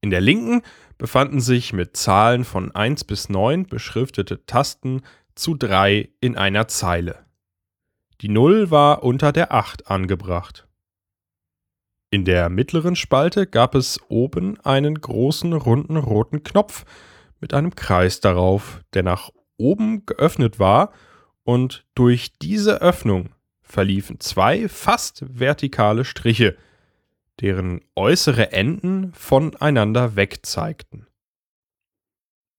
In 0.00 0.10
der 0.10 0.20
linken 0.20 0.62
befanden 0.98 1.40
sich 1.40 1.72
mit 1.72 1.96
Zahlen 1.96 2.44
von 2.44 2.74
1 2.74 3.04
bis 3.04 3.28
9 3.28 3.66
beschriftete 3.66 4.46
Tasten 4.46 5.02
zu 5.34 5.54
3 5.54 6.08
in 6.20 6.36
einer 6.36 6.68
Zeile. 6.68 7.26
Die 8.20 8.28
0 8.28 8.70
war 8.70 9.02
unter 9.02 9.32
der 9.32 9.52
8 9.52 9.90
angebracht. 9.90 10.66
In 12.10 12.24
der 12.24 12.48
mittleren 12.48 12.96
Spalte 12.96 13.46
gab 13.46 13.74
es 13.74 14.00
oben 14.08 14.60
einen 14.60 15.00
großen 15.00 15.52
runden 15.52 15.96
roten 15.96 16.42
Knopf 16.44 16.84
mit 17.40 17.52
einem 17.52 17.74
Kreis 17.74 18.20
darauf, 18.20 18.80
der 18.94 19.02
nach 19.02 19.30
oben 19.58 20.06
geöffnet 20.06 20.58
war, 20.58 20.92
und 21.46 21.86
durch 21.94 22.36
diese 22.38 22.82
Öffnung 22.82 23.30
verliefen 23.62 24.18
zwei 24.18 24.68
fast 24.68 25.24
vertikale 25.38 26.04
Striche, 26.04 26.56
deren 27.40 27.82
äußere 27.94 28.50
Enden 28.52 29.12
voneinander 29.14 30.16
weg 30.16 30.44
zeigten. 30.44 31.06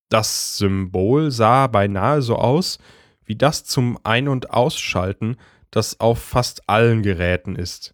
Das 0.10 0.58
Symbol 0.58 1.32
sah 1.32 1.67
beinahe 1.67 2.22
so 2.22 2.38
aus 2.38 2.79
wie 3.25 3.36
das 3.36 3.65
zum 3.65 4.00
Ein- 4.03 4.29
und 4.29 4.51
Ausschalten, 4.51 5.36
das 5.70 6.00
auf 6.00 6.24
fast 6.24 6.70
allen 6.70 7.03
Geräten 7.03 7.58
ist, 7.58 7.94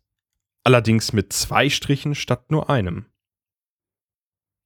allerdings 0.63 1.11
mit 1.11 1.33
zwei 1.33 1.71
Strichen 1.71 2.13
statt 2.13 2.51
nur 2.51 2.69
einem. 2.69 3.07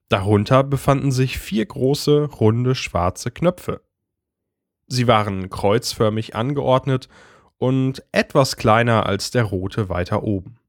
Darunter 0.09 0.65
befanden 0.65 1.13
sich 1.13 1.39
vier 1.39 1.65
große, 1.65 2.25
runde, 2.25 2.75
schwarze 2.75 3.31
Knöpfe. 3.31 3.86
Sie 4.87 5.07
waren 5.07 5.49
kreuzförmig 5.49 6.35
angeordnet 6.35 7.09
und 7.57 8.03
etwas 8.11 8.55
kleiner 8.55 9.05
als 9.05 9.31
der 9.31 9.43
rote 9.43 9.89
weiter 9.89 10.23
oben. 10.23 10.59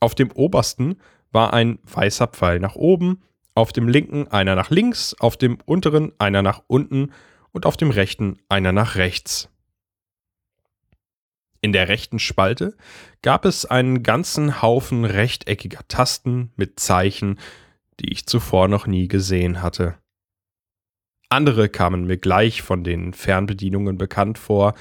Auf 0.00 0.14
dem 0.14 0.30
obersten 0.32 1.00
war 1.30 1.52
ein 1.52 1.78
weißer 1.84 2.28
Pfeil 2.28 2.60
nach 2.60 2.76
oben, 2.76 3.22
auf 3.54 3.72
dem 3.72 3.88
linken 3.88 4.28
einer 4.28 4.54
nach 4.54 4.70
links, 4.70 5.14
auf 5.18 5.36
dem 5.36 5.58
unteren 5.64 6.12
einer 6.18 6.42
nach 6.42 6.62
unten 6.68 7.12
und 7.52 7.66
auf 7.66 7.76
dem 7.76 7.90
rechten 7.90 8.38
einer 8.48 8.72
nach 8.72 8.94
rechts. 8.94 9.50
In 11.60 11.72
der 11.72 11.88
rechten 11.88 12.20
Spalte 12.20 12.76
gab 13.20 13.44
es 13.44 13.66
einen 13.66 14.04
ganzen 14.04 14.62
Haufen 14.62 15.04
rechteckiger 15.04 15.80
Tasten 15.88 16.52
mit 16.54 16.78
Zeichen, 16.78 17.40
die 17.98 18.12
ich 18.12 18.26
zuvor 18.26 18.68
noch 18.68 18.86
nie 18.86 19.08
gesehen 19.08 19.60
hatte. 19.60 19.98
Andere 21.28 21.68
kamen 21.68 22.06
mir 22.06 22.16
gleich 22.16 22.62
von 22.62 22.84
den 22.84 23.12
Fernbedienungen 23.12 23.98
bekannt 23.98 24.38
vor, 24.38 24.74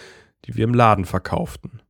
die 0.46 0.56
wir 0.56 0.64
im 0.64 0.74
Laden 0.74 1.06
verkauften. 1.06 1.82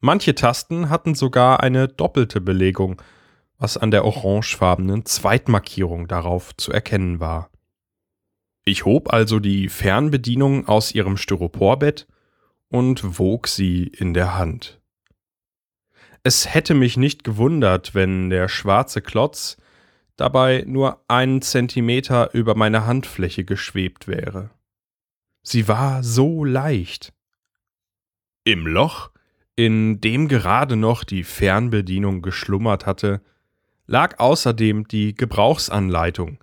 Manche 0.00 0.34
Tasten 0.34 0.90
hatten 0.90 1.14
sogar 1.14 1.60
eine 1.60 1.88
doppelte 1.88 2.40
Belegung, 2.42 3.00
was 3.56 3.78
an 3.78 3.90
der 3.90 4.04
orangefarbenen 4.04 5.06
Zweitmarkierung 5.06 6.06
darauf 6.08 6.54
zu 6.56 6.72
erkennen 6.72 7.20
war. 7.20 7.50
Ich 8.66 8.84
hob 8.84 9.12
also 9.12 9.40
die 9.40 9.68
Fernbedienung 9.68 10.68
aus 10.68 10.94
ihrem 10.94 11.16
Styroporbett 11.16 12.06
und 12.68 13.18
wog 13.18 13.46
sie 13.48 13.84
in 13.84 14.12
der 14.12 14.36
Hand. 14.36 14.80
Es 16.22 16.52
hätte 16.52 16.74
mich 16.74 16.96
nicht 16.96 17.24
gewundert, 17.24 17.94
wenn 17.94 18.30
der 18.30 18.48
schwarze 18.48 19.00
Klotz 19.02 19.58
dabei 20.16 20.64
nur 20.66 21.04
einen 21.08 21.42
Zentimeter 21.42 22.32
über 22.34 22.54
meine 22.54 22.86
Handfläche 22.86 23.44
geschwebt 23.44 24.08
wäre. 24.08 24.50
Sie 25.42 25.68
war 25.68 26.02
so 26.02 26.44
leicht. 26.44 27.12
Im 28.44 28.66
Loch 28.66 29.10
in 29.56 30.00
dem 30.00 30.28
gerade 30.28 30.76
noch 30.76 31.04
die 31.04 31.24
Fernbedienung 31.24 32.22
geschlummert 32.22 32.86
hatte, 32.86 33.20
lag 33.86 34.18
außerdem 34.18 34.88
die 34.88 35.14
Gebrauchsanleitung, 35.14 36.42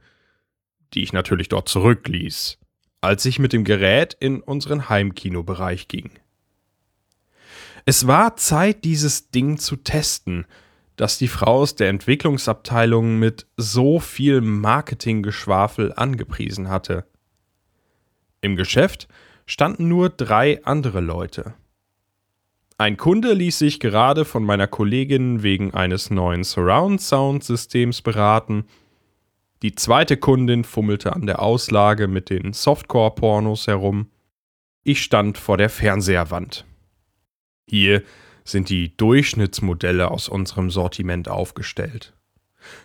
die 0.94 1.04
ich 1.04 1.13
natürlich 1.13 1.50
dort 1.50 1.68
zurückließ, 1.68 2.58
als 3.01 3.25
ich 3.25 3.40
mit 3.40 3.54
dem 3.54 3.63
Gerät 3.63 4.16
in 4.20 4.42
unseren 4.42 4.90
Heimkinobereich 4.90 5.88
ging. 5.88 6.12
Es 7.86 8.06
war 8.08 8.38
Zeit, 8.38 8.84
dieses 8.84 9.32
Ding 9.32 9.58
zu 9.58 9.75
testen, 9.75 10.46
das 11.01 11.17
die 11.17 11.27
Frau 11.27 11.62
aus 11.62 11.74
der 11.74 11.89
Entwicklungsabteilung 11.89 13.17
mit 13.17 13.48
so 13.58 14.00
viel 14.00 14.39
Marketinggeschwafel 14.39 15.91
angepriesen 15.96 16.70
hatte. 16.70 17.08
Im 18.39 18.55
Geschäft 18.55 19.08
standen 19.48 19.88
nur 19.88 20.10
drei 20.10 20.63
andere 20.63 21.00
Leute. 21.00 21.55
Ein 22.77 22.98
Kunde 22.98 23.34
ließ 23.34 23.58
sich 23.58 23.79
gerade 23.79 24.25
von 24.25 24.43
meiner 24.43 24.67
Kollegin 24.67 25.41
wegen 25.41 25.74
eines 25.74 26.12
neuen 26.12 26.43
Surround-Sound-Systems 26.43 28.03
beraten. 28.03 28.65
Die 29.63 29.74
zweite 29.74 30.17
Kundin 30.17 30.63
fummelte 30.63 31.13
an 31.13 31.25
der 31.25 31.41
Auslage 31.41 32.08
mit 32.08 32.29
den 32.29 32.53
Softcore-Pornos 32.53 33.65
herum. 33.65 34.12
Ich 34.84 35.01
stand 35.01 35.39
vor 35.39 35.58
der 35.58 35.72
Fernseherwand. 35.72 36.63
Hier 37.67 38.03
sind 38.51 38.70
die 38.70 38.96
Durchschnittsmodelle 38.96 40.12
aus 40.12 40.29
unserem 40.29 40.70
Sortiment 40.70 41.29
aufgestellt. 41.29 42.13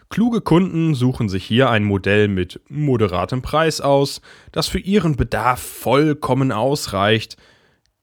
Kluge 0.09 0.41
Kunden 0.41 0.95
suchen 0.95 1.29
sich 1.29 1.45
hier 1.45 1.69
ein 1.69 1.85
Modell 1.85 2.29
mit 2.29 2.61
moderatem 2.69 3.43
Preis 3.43 3.81
aus, 3.81 4.21
das 4.53 4.69
für 4.69 4.79
ihren 4.79 5.17
Bedarf 5.17 5.61
vollkommen 5.61 6.53
ausreicht, 6.53 7.37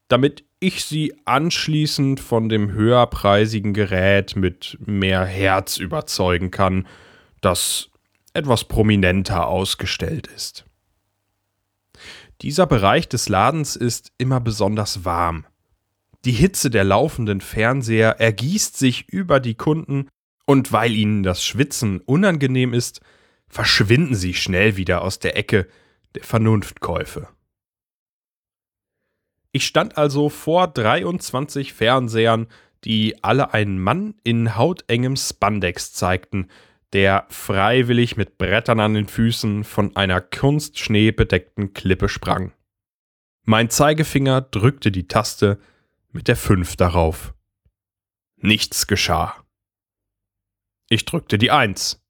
damit 0.07 0.43
ich 0.59 0.85
sie 0.85 1.13
anschließend 1.25 2.19
von 2.19 2.47
dem 2.47 2.71
höherpreisigen 2.71 3.73
Gerät 3.73 4.35
mit 4.35 4.77
mehr 4.79 5.25
Herz 5.25 5.77
überzeugen 5.77 6.51
kann, 6.51 6.87
das 7.41 7.89
etwas 8.33 8.65
prominenter 8.65 9.47
ausgestellt 9.47 10.27
ist. 10.27 10.65
Dieser 12.41 12.67
Bereich 12.67 13.07
des 13.07 13.29
Ladens 13.29 13.75
ist 13.75 14.11
immer 14.17 14.39
besonders 14.39 15.05
warm. 15.05 15.45
Die 16.25 16.31
Hitze 16.31 16.69
der 16.69 16.83
laufenden 16.83 17.41
Fernseher 17.41 18.19
ergießt 18.19 18.77
sich 18.77 19.09
über 19.09 19.39
die 19.39 19.55
Kunden, 19.55 20.07
und 20.45 20.71
weil 20.71 20.93
ihnen 20.93 21.23
das 21.23 21.43
Schwitzen 21.43 22.01
unangenehm 22.01 22.73
ist, 22.73 23.01
verschwinden 23.47 24.15
sie 24.15 24.33
schnell 24.33 24.77
wieder 24.77 25.01
aus 25.01 25.19
der 25.19 25.37
Ecke 25.37 25.67
der 26.15 26.23
Vernunftkäufe. 26.23 27.29
Ich 29.51 29.65
stand 29.65 29.97
also 29.97 30.29
vor 30.29 30.67
23 30.67 31.73
Fernsehern, 31.73 32.47
die 32.83 33.23
alle 33.23 33.53
einen 33.53 33.79
Mann 33.79 34.15
in 34.23 34.57
hautengem 34.57 35.15
Spandex 35.15 35.93
zeigten, 35.93 36.49
der 36.91 37.25
freiwillig 37.29 38.17
mit 38.17 38.37
Brettern 38.37 38.79
an 38.79 38.93
den 38.95 39.07
Füßen 39.07 39.63
von 39.63 39.95
einer 39.95 40.21
Kunstschnee 40.21 41.11
bedeckten 41.11 41.73
Klippe 41.73 42.09
sprang. 42.09 42.51
Mein 43.45 43.69
Zeigefinger 43.69 44.41
drückte 44.41 44.91
die 44.91 45.07
Taste 45.07 45.59
mit 46.13 46.27
der 46.27 46.37
5 46.37 46.75
darauf. 46.75 47.33
Nichts 48.37 48.87
geschah. 48.87 49.43
Ich 50.89 51.05
drückte 51.05 51.37
die 51.37 51.51
1. 51.51 52.01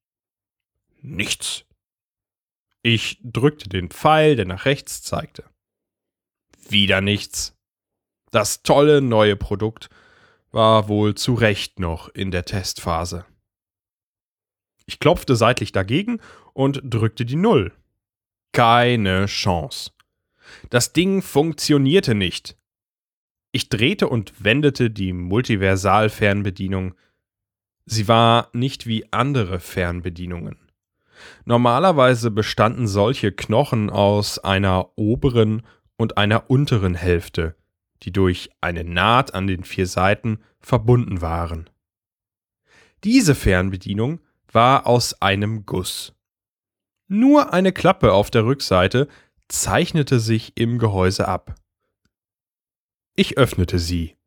Nichts. 1.02 1.66
Ich 2.82 3.20
drückte 3.24 3.70
den 3.70 3.90
Pfeil, 3.90 4.36
der 4.36 4.46
nach 4.46 4.66
rechts 4.66 5.02
zeigte. 5.02 5.50
Wieder 6.70 7.02
nichts. 7.02 7.56
Das 8.32 8.64
tolle 8.64 9.02
neue 9.02 9.36
Produkt 9.36 9.90
war 10.52 10.88
wohl 10.88 11.16
zu 11.16 11.34
Recht 11.34 11.80
noch 11.80 12.10
in 12.10 12.32
der 12.32 12.46
Testphase. 12.46 13.26
Ich 14.86 15.00
klopfte 15.00 15.36
seitlich 15.36 15.72
dagegen 15.72 16.20
und 16.54 16.82
drückte 16.84 17.26
die 17.26 17.36
Null. 17.36 17.74
Keine 18.52 19.28
Chance. 19.28 19.92
Das 20.70 20.94
Ding 20.94 21.22
funktionierte 21.22 22.16
nicht. 22.16 22.58
Ich 23.56 23.70
drehte 23.70 24.10
und 24.10 24.44
wendete 24.44 24.90
die 24.90 25.14
Multiversal-Fernbedienung. 25.14 26.96
Sie 27.86 28.08
war 28.08 28.50
nicht 28.52 28.88
wie 28.88 29.06
andere 29.14 29.60
Fernbedienungen. 29.60 30.58
Normalerweise 31.46 32.32
bestanden 32.32 32.88
solche 32.88 33.32
Knochen 33.32 33.92
aus 33.92 34.40
einer 34.40 34.98
oberen 34.98 35.62
und 35.98 36.18
einer 36.18 36.50
unteren 36.50 36.96
Hälfte, 36.96 37.56
die 38.02 38.12
durch 38.12 38.50
eine 38.60 38.84
Naht 38.84 39.36
an 39.36 39.46
den 39.46 39.64
vier 39.64 39.86
Seiten 39.86 40.40
verbunden 40.60 41.22
waren. 41.22 41.70
Diese 43.04 43.36
Fernbedienung 43.36 44.20
war 44.52 44.88
aus 44.88 45.22
einem 45.22 45.68
Guss. 45.68 46.16
Nur 47.08 47.54
eine 47.54 47.72
Klappe 47.72 48.14
auf 48.14 48.32
der 48.32 48.46
Rückseite 48.46 49.08
zeichnete 49.48 50.20
sich 50.20 50.54
im 50.58 50.80
Gehäuse 50.80 51.28
ab. 51.28 51.54
Ich 53.16 53.38
öffnete 53.38 53.78
sie. 53.78 54.18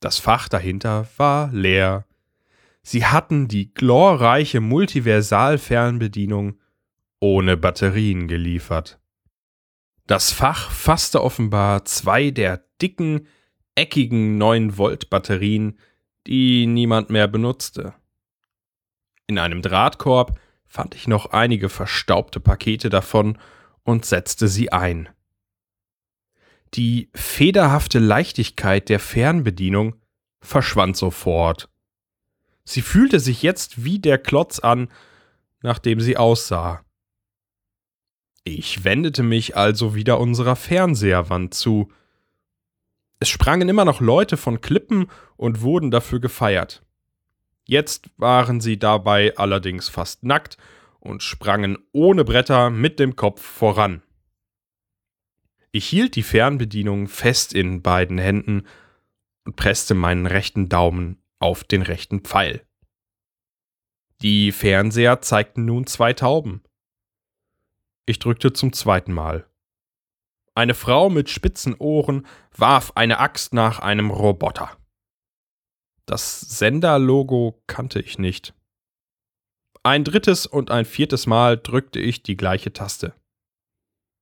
Das 0.00 0.18
Fach 0.18 0.48
dahinter 0.48 1.06
war 1.18 1.52
leer. 1.52 2.06
Sie 2.82 3.04
hatten 3.04 3.46
die 3.46 3.74
glorreiche 3.74 4.60
Multiversal-Fernbedienung 4.60 6.58
ohne 7.20 7.56
Batterien 7.56 8.26
geliefert. 8.28 8.98
Das 10.06 10.32
Fach 10.32 10.70
fasste 10.70 11.22
offenbar 11.22 11.84
zwei 11.84 12.30
der 12.30 12.64
dicken, 12.80 13.26
eckigen 13.74 14.40
9-Volt-Batterien, 14.40 15.78
die 16.26 16.66
niemand 16.66 17.10
mehr 17.10 17.28
benutzte. 17.28 17.92
In 19.26 19.38
einem 19.38 19.60
Drahtkorb 19.60 20.38
fand 20.64 20.94
ich 20.94 21.06
noch 21.06 21.26
einige 21.32 21.68
verstaubte 21.68 22.40
Pakete 22.40 22.88
davon 22.88 23.38
und 23.82 24.06
setzte 24.06 24.48
sie 24.48 24.72
ein. 24.72 25.08
Die 26.76 27.08
federhafte 27.14 27.98
Leichtigkeit 27.98 28.90
der 28.90 29.00
Fernbedienung 29.00 29.96
verschwand 30.40 30.96
sofort. 30.96 31.70
Sie 32.64 32.82
fühlte 32.82 33.18
sich 33.18 33.42
jetzt 33.42 33.84
wie 33.84 33.98
der 33.98 34.18
Klotz 34.18 34.58
an, 34.58 34.88
nachdem 35.62 36.00
sie 36.00 36.18
aussah. 36.18 36.84
Ich 38.44 38.84
wendete 38.84 39.22
mich 39.22 39.56
also 39.56 39.94
wieder 39.94 40.20
unserer 40.20 40.54
Fernseherwand 40.54 41.54
zu. 41.54 41.90
Es 43.20 43.30
sprangen 43.30 43.68
immer 43.70 43.86
noch 43.86 44.02
Leute 44.02 44.36
von 44.36 44.60
Klippen 44.60 45.10
und 45.36 45.62
wurden 45.62 45.90
dafür 45.90 46.20
gefeiert. 46.20 46.84
Jetzt 47.64 48.10
waren 48.18 48.60
sie 48.60 48.78
dabei 48.78 49.36
allerdings 49.36 49.88
fast 49.88 50.24
nackt 50.24 50.58
und 51.00 51.22
sprangen 51.22 51.78
ohne 51.92 52.24
Bretter 52.24 52.68
mit 52.68 53.00
dem 53.00 53.16
Kopf 53.16 53.42
voran. 53.42 54.02
Ich 55.72 55.86
hielt 55.86 56.16
die 56.16 56.22
Fernbedienung 56.22 57.08
fest 57.08 57.52
in 57.52 57.82
beiden 57.82 58.18
Händen 58.18 58.66
und 59.44 59.56
presste 59.56 59.94
meinen 59.94 60.26
rechten 60.26 60.68
Daumen 60.68 61.22
auf 61.38 61.64
den 61.64 61.82
rechten 61.82 62.20
Pfeil. 62.20 62.66
Die 64.22 64.52
Fernseher 64.52 65.20
zeigten 65.20 65.66
nun 65.66 65.86
zwei 65.86 66.12
Tauben. 66.12 66.62
Ich 68.06 68.18
drückte 68.18 68.52
zum 68.52 68.72
zweiten 68.72 69.12
Mal. 69.12 69.46
Eine 70.54 70.74
Frau 70.74 71.10
mit 71.10 71.28
spitzen 71.28 71.74
Ohren 71.74 72.26
warf 72.56 72.92
eine 72.94 73.18
Axt 73.18 73.52
nach 73.52 73.80
einem 73.80 74.10
Roboter. 74.10 74.78
Das 76.06 76.40
Senderlogo 76.40 77.62
kannte 77.66 78.00
ich 78.00 78.18
nicht. 78.18 78.54
Ein 79.82 80.02
drittes 80.02 80.46
und 80.46 80.70
ein 80.70 80.84
viertes 80.84 81.26
Mal 81.26 81.58
drückte 81.58 82.00
ich 82.00 82.22
die 82.22 82.36
gleiche 82.36 82.72
Taste. 82.72 83.14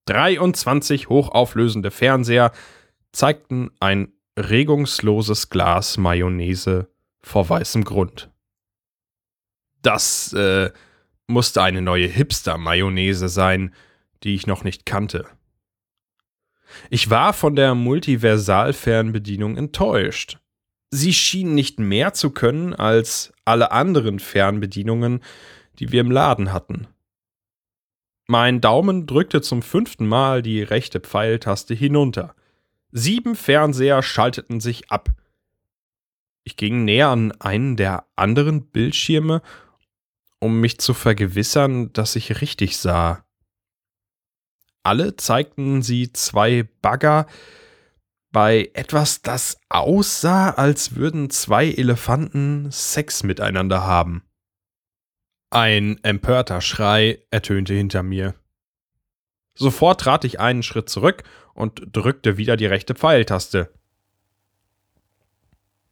23 0.07 1.09
hochauflösende 1.09 1.90
Fernseher 1.90 2.53
zeigten 3.12 3.71
ein 3.81 4.12
regungsloses 4.38 5.51
Glas 5.51 5.97
Mayonnaise 5.97 6.88
vor 7.23 7.49
weißem 7.49 7.85
Grund. 7.85 8.31
Das 9.83 10.33
äh, 10.33 10.71
musste 11.27 11.62
eine 11.62 11.83
neue 11.83 12.07
Hipster-Mayonnaise 12.07 13.29
sein, 13.29 13.75
die 14.23 14.35
ich 14.35 14.47
noch 14.47 14.64
nicht 14.64 14.87
kannte. 14.87 15.27
Ich 16.90 17.11
war 17.11 17.33
von 17.33 17.55
der 17.55 17.75
Multiversal-Fernbedienung 17.75 19.57
enttäuscht. 19.57 20.38
Sie 20.90 21.12
schien 21.12 21.55
nicht 21.55 21.79
mehr 21.79 22.14
zu 22.14 22.31
können 22.31 22.75
als 22.75 23.33
alle 23.45 23.73
anderen 23.73 24.19
Fernbedienungen, 24.19 25.23
die 25.79 25.93
wir 25.93 26.01
im 26.01 26.11
Laden 26.11 26.53
hatten. 26.53 26.87
Mein 28.26 28.60
Daumen 28.60 29.06
drückte 29.06 29.42
zum 29.42 29.62
fünften 29.62 30.06
Mal 30.06 30.42
die 30.42 30.62
rechte 30.62 31.00
Pfeiltaste 31.00 31.74
hinunter. 31.74 32.34
Sieben 32.90 33.37
Fernseher 33.37 34.02
schalteten 34.02 34.60
sich 34.60 34.90
ab. 34.90 35.10
Ich 36.44 36.56
ging 36.56 36.84
näher 36.84 37.08
an 37.08 37.32
einen 37.40 37.76
der 37.76 38.04
anderen 38.16 38.66
Bildschirme 38.66 39.42
um 40.44 40.60
mich 40.60 40.78
zu 40.78 40.92
vergewissern, 40.92 41.90
dass 41.94 42.16
ich 42.16 42.42
richtig 42.42 42.76
sah. 42.76 43.24
Alle 44.82 45.16
zeigten 45.16 45.80
sie 45.80 46.12
zwei 46.12 46.68
Bagger 46.82 47.26
bei 48.30 48.70
etwas, 48.74 49.22
das 49.22 49.58
aussah, 49.70 50.50
als 50.50 50.96
würden 50.96 51.30
zwei 51.30 51.70
Elefanten 51.70 52.70
Sex 52.70 53.22
miteinander 53.22 53.87
haben. 53.87 54.22
Ein 55.50 56.02
empörter 56.02 56.61
Schrei 56.61 57.20
ertönte 57.30 57.74
hinter 57.74 58.02
mir. 58.02 58.35
Sofort 59.54 60.00
trat 60.00 60.24
ich 60.24 60.40
einen 60.40 60.62
Schritt 60.62 60.88
zurück 60.88 61.22
und 61.54 61.80
drückte 61.92 62.37
wieder 62.37 62.57
die 62.57 62.66
rechte 62.66 62.94
Pfeiltaste. 62.94 63.72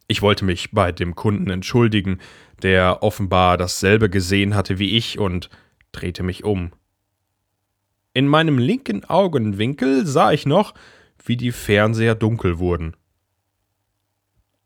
Ich 0.09 0.21
wollte 0.21 0.45
mich 0.45 0.73
bei 0.73 0.93
dem 0.93 1.15
Kunden 1.15 1.49
entschuldigen, 1.49 2.19
der 2.63 3.03
offenbar 3.03 3.57
dasselbe 3.57 4.11
gesehen 4.11 4.55
hatte 4.55 4.79
wie 4.79 4.97
ich 4.97 5.19
und 5.19 5.49
drehte 5.93 6.23
mich 6.23 6.45
um. 6.45 6.73
In 8.13 8.29
meinem 8.29 8.59
linken 8.59 9.05
Augenwinkel 9.05 10.05
sah 10.07 10.33
ich 10.33 10.45
noch, 10.45 10.75
wie 11.25 11.37
die 11.37 11.53
Fernseher 11.53 12.15
dunkel 12.15 12.59
wurden. 12.59 12.95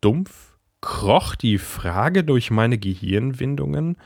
dumpf 0.00 0.56
kroch 0.80 1.34
die 1.34 1.58
Frage 1.58 2.24
durch 2.24 2.50
meine 2.50 2.78
Gehirnwindungen, 2.78 3.96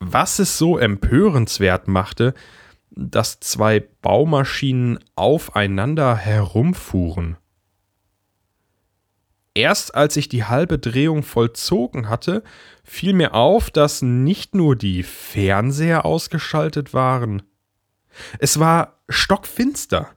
was 0.00 0.38
es 0.38 0.58
so 0.58 0.78
empörenswert 0.78 1.88
machte, 1.88 2.34
dass 2.90 3.40
zwei 3.40 3.80
Baumaschinen 3.80 4.98
aufeinander 5.14 6.16
herumfuhren. 6.16 7.36
Erst 9.54 9.94
als 9.94 10.16
ich 10.16 10.28
die 10.28 10.44
halbe 10.44 10.78
Drehung 10.78 11.22
vollzogen 11.22 12.08
hatte, 12.08 12.44
fiel 12.84 13.12
mir 13.12 13.34
auf, 13.34 13.70
dass 13.70 14.02
nicht 14.02 14.54
nur 14.54 14.76
die 14.76 15.02
Fernseher 15.02 16.04
ausgeschaltet 16.04 16.94
waren. 16.94 17.42
Es 18.38 18.60
war 18.60 19.00
stockfinster. 19.08 20.10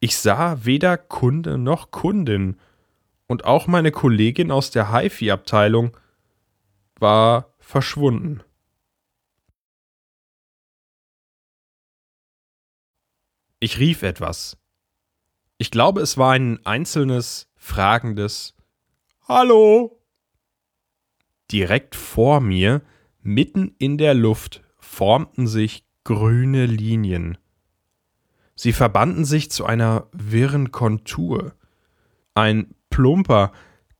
Ich 0.00 0.16
sah 0.16 0.64
weder 0.64 0.96
Kunde 0.96 1.58
noch 1.58 1.90
Kundin, 1.90 2.56
und 3.26 3.44
auch 3.44 3.66
meine 3.66 3.90
Kollegin 3.90 4.50
aus 4.50 4.70
der 4.70 4.92
HiFi-Abteilung 4.92 5.96
war 6.98 7.54
verschwunden. 7.58 8.42
Ich 13.58 13.78
rief 13.78 14.02
etwas. 14.02 14.58
Ich 15.56 15.70
glaube, 15.70 16.02
es 16.02 16.18
war 16.18 16.32
ein 16.32 16.64
einzelnes, 16.66 17.48
fragendes 17.56 18.54
Hallo. 19.26 20.02
Direkt 21.50 21.94
vor 21.94 22.40
mir, 22.40 22.82
mitten 23.22 23.74
in 23.78 23.96
der 23.96 24.14
Luft, 24.14 24.62
formten 24.78 25.46
sich 25.46 25.84
grüne 26.04 26.66
Linien. 26.66 27.38
Sie 28.54 28.72
verbanden 28.72 29.24
sich 29.24 29.50
zu 29.50 29.64
einer 29.64 30.08
wirren 30.12 30.70
Kontur. 30.70 31.54
Ein 32.34 32.74
plumper, 32.90 33.52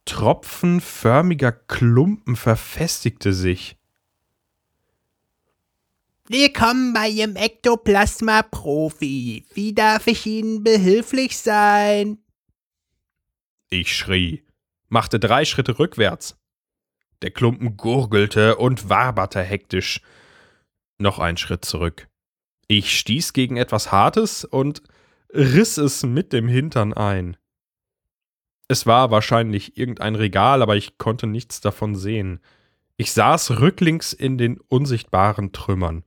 tropfenförmiger 0.05 1.53
Klumpen 1.53 2.37
verfestigte 2.37 3.33
sich. 3.33 3.79
Willkommen 6.29 6.93
bei 6.93 7.09
Ihrem 7.09 7.37
Ektoplasma-Profi. 7.37 9.45
Wie 9.55 9.73
darf 9.73 10.09
ich 10.09 10.27
Ihnen 10.27 10.65
behilflich 10.65 11.39
sein? 11.39 12.19
Ich 13.71 13.97
schrie, 13.97 14.43
machte 14.89 15.21
drei 15.21 15.45
Schritte 15.45 15.79
rückwärts. 15.79 16.37
Der 17.23 17.31
Klumpen 17.31 17.77
gurgelte 17.77 18.57
und 18.57 18.89
waberte 18.89 19.41
hektisch. 19.41 20.01
Noch 20.99 21.21
ein 21.21 21.37
Schritt 21.37 21.65
zurück. 21.65 22.09
Ich 22.67 22.99
stieß 22.99 23.33
gegen 23.33 23.57
etwas 23.57 23.93
Hartes 23.93 24.45
und 24.45 24.83
riss 25.33 25.77
es 25.77 26.03
mit 26.03 26.33
dem 26.33 26.49
Hintern 26.49 26.93
ein. 26.93 27.37
Es 28.67 28.85
war 28.85 29.13
wahrscheinlich 29.13 29.79
irgendein 29.79 30.17
Regal, 30.17 30.61
aber 30.61 30.75
ich 30.75 30.99
konnte 30.99 31.29
nichts 31.29 31.61
davon 31.61 31.95
sehen. 31.95 32.41
Ich 32.97 33.13
saß 33.13 33.61
rücklings 33.61 34.13
in 34.13 34.39
den 34.39 34.59
unsichtbaren 34.59 35.53
Trümmern. 35.53 36.03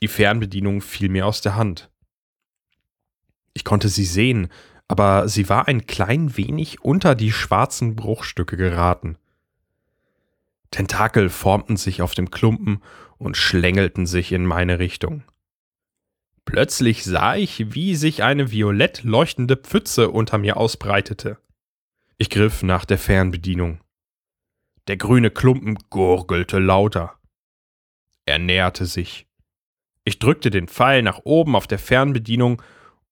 Die 0.00 0.08
Fernbedienung 0.08 0.80
fiel 0.80 1.08
mir 1.08 1.26
aus 1.26 1.40
der 1.40 1.56
Hand. 1.56 1.90
Ich 3.52 3.64
konnte 3.64 3.88
sie 3.88 4.04
sehen, 4.04 4.48
aber 4.86 5.28
sie 5.28 5.48
war 5.48 5.68
ein 5.68 5.86
klein 5.86 6.36
wenig 6.36 6.82
unter 6.82 7.14
die 7.14 7.32
schwarzen 7.32 7.96
Bruchstücke 7.96 8.56
geraten. 8.56 9.18
Tentakel 10.70 11.28
formten 11.28 11.76
sich 11.76 12.02
auf 12.02 12.14
dem 12.14 12.30
Klumpen 12.30 12.82
und 13.16 13.36
schlängelten 13.36 14.06
sich 14.06 14.32
in 14.32 14.46
meine 14.46 14.78
Richtung. 14.78 15.24
Plötzlich 16.44 17.04
sah 17.04 17.36
ich, 17.36 17.74
wie 17.74 17.94
sich 17.94 18.22
eine 18.22 18.50
violett 18.50 19.02
leuchtende 19.02 19.56
Pfütze 19.56 20.10
unter 20.10 20.38
mir 20.38 20.56
ausbreitete. 20.56 21.38
Ich 22.16 22.30
griff 22.30 22.62
nach 22.62 22.86
der 22.86 22.98
Fernbedienung. 22.98 23.80
Der 24.86 24.96
grüne 24.96 25.30
Klumpen 25.30 25.78
gurgelte 25.90 26.58
lauter. 26.58 27.18
Er 28.24 28.38
näherte 28.38 28.86
sich. 28.86 29.27
Ich 30.08 30.18
drückte 30.18 30.48
den 30.48 30.68
Pfeil 30.68 31.02
nach 31.02 31.20
oben 31.24 31.54
auf 31.54 31.66
der 31.66 31.78
Fernbedienung 31.78 32.62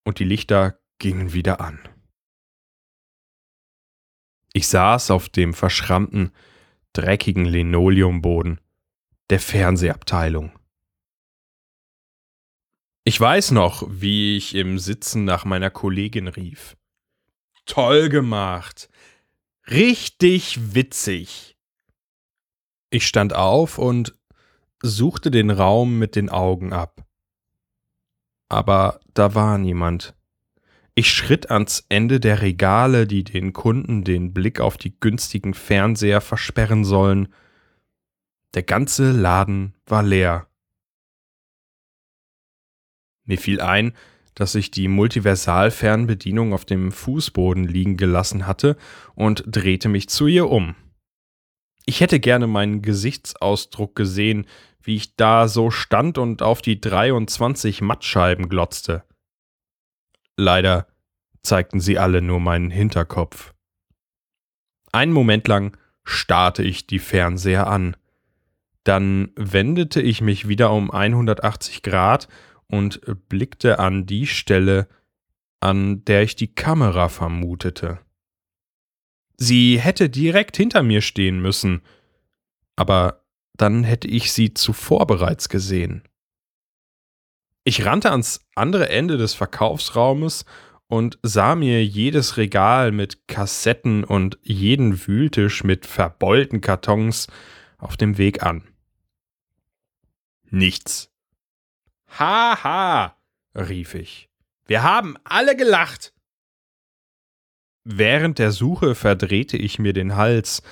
und 0.03 0.19
die 0.19 0.25
Lichter 0.25 0.81
gingen 0.99 1.35
wieder 1.35 1.61
an. 1.61 1.79
Ich 4.55 4.67
saß 4.69 5.11
auf 5.11 5.29
dem 5.29 5.53
verschrammten, 5.53 6.33
dreckigen 6.95 7.45
Linoleumboden 7.45 8.63
der 9.29 9.41
Fernsehabteilung. 9.41 10.59
Ich 13.05 13.21
weiß 13.21 13.51
noch, 13.51 13.87
wie 13.91 14.39
ich 14.39 14.55
im 14.55 14.79
Sitzen 14.79 15.27
nach 15.27 15.45
meiner 15.45 15.69
Kollegin 15.69 16.29
rief. 16.29 16.79
Toll 17.67 18.09
gemacht. 18.09 18.89
Richtig 19.69 20.75
witzig. 20.75 21.59
Ich 22.89 23.07
stand 23.07 23.35
auf 23.35 23.77
und 23.77 24.16
suchte 24.87 25.31
den 25.31 25.51
Raum 25.51 25.99
mit 25.99 26.17
den 26.17 26.29
Augen 26.29 26.73
ab. 26.73 27.07
Aber 28.49 29.01
da 29.15 29.35
war 29.35 29.59
niemand. 29.59 30.15
Ich 30.95 31.11
schritt 31.11 31.51
ans 31.51 31.85
Ende 31.89 32.21
der 32.21 32.41
Regale, 32.41 33.07
die 33.07 33.23
den 33.23 33.53
Kunden 33.53 34.03
den 34.03 34.33
Blick 34.33 34.61
auf 34.61 34.79
die 34.79 34.99
günstigen 34.99 35.53
Fernseher 35.53 36.21
versperren 36.21 36.85
sollen. 36.85 37.29
Der 38.55 38.63
ganze 38.63 39.13
Laden 39.13 39.75
war 39.85 40.03
leer. 40.03 40.49
Mir 43.25 43.37
fiel 43.37 43.61
ein, 43.61 43.93
dass 44.35 44.55
ich 44.55 44.71
die 44.71 44.89
Multiversal-Fernbedienung 44.89 46.53
auf 46.55 46.65
dem 46.65 46.93
Fußboden 46.93 47.65
liegen 47.65 47.97
gelassen 47.97 48.47
hatte 48.47 48.77
und 49.15 49.45
drehte 49.47 49.89
mich 49.89 50.09
zu 50.09 50.27
ihr 50.27 50.49
um. 50.49 50.77
Ich 51.87 52.01
hätte 52.01 52.21
gerne 52.21 52.47
meinen 52.47 52.83
Gesichtsausdruck 52.83 53.95
gesehen, 53.95 54.47
wie 54.87 54.97
ich 54.97 55.17
da 55.17 55.49
so 55.49 55.71
stand 55.71 56.17
und 56.17 56.43
auf 56.43 56.63
die 56.63 56.81
23 56.81 57.81
Mattscheiben 57.81 58.49
glotzte. 58.49 59.03
Leider 60.37 60.87
zeigten 61.43 61.81
sie 61.81 61.99
alle 61.99 62.23
nur 62.23 62.39
meinen 62.39 62.71
Hinterkopf. 62.71 63.53
Einen 64.93 65.13
Moment 65.13 65.49
lang 65.49 65.77
starrte 66.05 66.63
ich 66.63 66.87
die 66.87 67.01
Fernseher 67.01 67.67
an. 67.67 67.97
Dann 68.85 69.33
wendete 69.35 70.01
ich 70.01 70.21
mich 70.21 70.47
wieder 70.47 70.71
um 70.73 70.93
180 70.93 71.83
Grad 71.83 72.29
und 72.69 73.01
blickte 73.29 73.81
an 73.81 74.07
die 74.07 74.29
Stelle, 74.29 74.87
an 75.59 76.05
der 76.05 76.23
ich 76.23 76.37
die 76.37 76.55
Kamera 76.55 77.09
vermutete. 77.09 77.99
Sie 79.37 79.81
hätte 79.81 80.09
direkt 80.09 80.57
hinter 80.57 80.85
mir 80.85 81.01
stehen 81.01 81.41
müssen, 81.41 81.83
aber 82.77 83.26
dann 83.57 83.85
hätte 83.85 84.09
ich 84.09 84.33
sie 84.33 84.55
zuvor 84.55 85.07
bereits 85.07 85.49
gesehen. 85.49 86.03
Ich 87.65 87.85
rannte 87.85 88.11
ans 88.11 88.47
andere 88.55 88.89
Ende 88.89 89.17
des 89.17 89.35
Verkaufsraumes 89.35 90.45
und 90.89 91.19
sah 91.23 91.57
mir 91.57 91.85
jedes 91.85 92.37
Regal 92.37 92.93
mit 92.93 93.27
Kassetten 93.27 94.05
und 94.05 94.39
jeden 94.43 95.07
Wühltisch 95.07 95.65
mit 95.65 95.85
verbeulten 95.85 96.61
Kartons 96.61 97.27
auf 97.79 97.97
dem 97.97 98.19
Weg 98.19 98.43
an. 98.43 98.63
Nichts. 100.49 101.11
Haha, 102.19 103.17
rief 103.55 103.95
ich. 103.95 104.29
Wir 104.67 104.83
haben 104.83 105.17
alle 105.25 105.57
gelacht. 105.57 106.13
Während 107.85 108.39
der 108.39 108.53
Suche 108.53 108.95
verdrehte 108.95 109.57
ich 109.57 109.79
mir 109.79 109.93
den 109.93 110.17
Hals, 110.17 110.63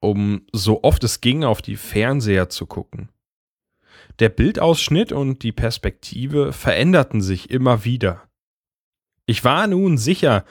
um 0.00 0.46
so 0.52 0.82
oft 0.82 1.04
es 1.04 1.20
ging 1.20 1.44
auf 1.44 1.62
die 1.62 1.76
Fernseher 1.76 2.48
zu 2.48 2.66
gucken. 2.66 3.08
Der 4.18 4.28
Bildausschnitt 4.28 5.12
und 5.12 5.42
die 5.42 5.52
Perspektive 5.52 6.52
veränderten 6.52 7.20
sich 7.20 7.50
immer 7.50 7.84
wieder. 7.84 8.28
Ich 9.26 9.44
war 9.44 9.66
nun 9.66 9.98
sicher, 9.98 10.44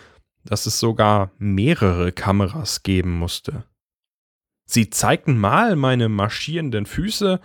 dass 0.46 0.66
es 0.66 0.80
sogar 0.80 1.32
mehrere 1.38 2.12
Kameras 2.12 2.84
geben 2.84 3.18
musste. 3.18 3.64
Sie 4.66 4.90
zeigten 4.90 5.38
mal 5.38 5.76
meine 5.76 6.10
marschierenden 6.10 6.86
Füße 6.86 7.40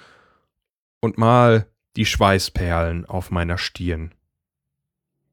und 1.01 1.19
mal 1.19 1.67
die 1.97 2.07
Schweißperlen 2.07 3.07
auf 3.07 3.31
meiner 3.31 3.59
Stirn. 3.59 4.15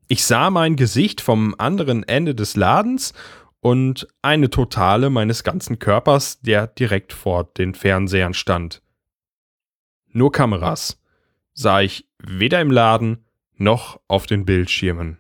Ich 0.07 0.23
sah 0.23 0.49
mein 0.49 0.75
Gesicht 0.75 1.21
vom 1.21 1.53
anderen 1.57 2.03
Ende 2.03 2.33
des 2.33 2.55
Ladens 2.55 3.13
und 3.61 4.07
eine 4.21 4.49
Totale 4.49 5.09
meines 5.09 5.43
ganzen 5.43 5.79
Körpers, 5.79 6.39
der 6.41 6.67
direkt 6.67 7.13
vor 7.13 7.45
den 7.45 7.73
Fernsehern 7.73 8.33
stand. 8.33 8.81
Nur 10.07 10.31
Kameras 10.31 11.01
sah 11.53 11.81
ich 11.81 12.07
weder 12.19 12.61
im 12.61 12.71
Laden 12.71 13.25
noch 13.55 13.99
auf 14.07 14.25
den 14.25 14.45
Bildschirmen. 14.45 15.17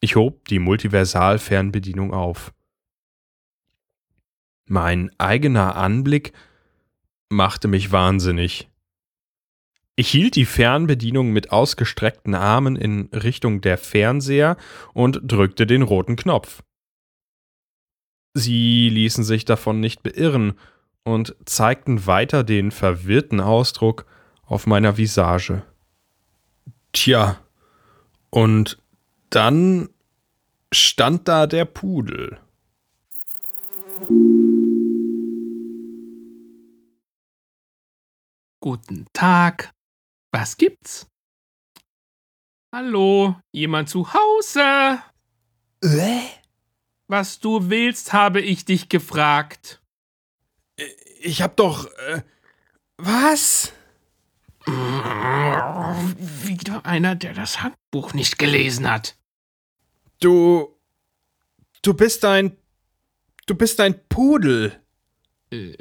Ich 0.00 0.16
hob 0.16 0.46
die 0.48 0.58
Multiversal-Fernbedienung 0.58 2.12
auf. 2.12 2.52
Mein 4.66 5.10
eigener 5.18 5.76
Anblick 5.76 6.34
machte 7.30 7.68
mich 7.68 7.90
wahnsinnig. 7.90 8.68
Ich 9.96 10.10
hielt 10.10 10.34
die 10.34 10.44
Fernbedienung 10.44 11.30
mit 11.30 11.52
ausgestreckten 11.52 12.34
Armen 12.34 12.74
in 12.74 13.08
Richtung 13.12 13.60
der 13.60 13.78
Fernseher 13.78 14.56
und 14.92 15.20
drückte 15.22 15.66
den 15.66 15.82
roten 15.82 16.16
Knopf. 16.16 16.62
Sie 18.34 18.88
ließen 18.88 19.22
sich 19.22 19.44
davon 19.44 19.78
nicht 19.78 20.02
beirren 20.02 20.54
und 21.04 21.36
zeigten 21.44 22.06
weiter 22.06 22.42
den 22.42 22.72
verwirrten 22.72 23.40
Ausdruck 23.40 24.06
auf 24.42 24.66
meiner 24.66 24.96
Visage. 24.96 25.62
Tja, 26.92 27.38
und 28.30 28.82
dann 29.30 29.90
stand 30.72 31.28
da 31.28 31.46
der 31.46 31.66
Pudel. 31.66 32.38
Guten 38.60 39.06
Tag. 39.12 39.73
Was 40.34 40.56
gibt's? 40.56 41.06
Hallo, 42.74 43.36
jemand 43.52 43.88
zu 43.88 44.12
Hause? 44.12 45.00
Äh? 45.80 46.22
Was 47.06 47.38
du 47.38 47.70
willst, 47.70 48.12
habe 48.12 48.40
ich 48.40 48.64
dich 48.64 48.88
gefragt. 48.88 49.80
Ich 51.20 51.40
hab 51.40 51.56
doch. 51.56 51.86
Äh, 51.86 52.22
was? 52.96 53.72
Wieder 54.66 56.84
einer, 56.84 57.14
der 57.14 57.34
das 57.34 57.62
Handbuch 57.62 58.12
nicht 58.12 58.36
gelesen 58.36 58.90
hat. 58.90 59.16
Du. 60.18 60.76
Du 61.82 61.94
bist 61.94 62.24
ein. 62.24 62.56
Du 63.46 63.54
bist 63.54 63.78
ein 63.78 64.04
Pudel. 64.08 64.82
Äh, 65.52 65.76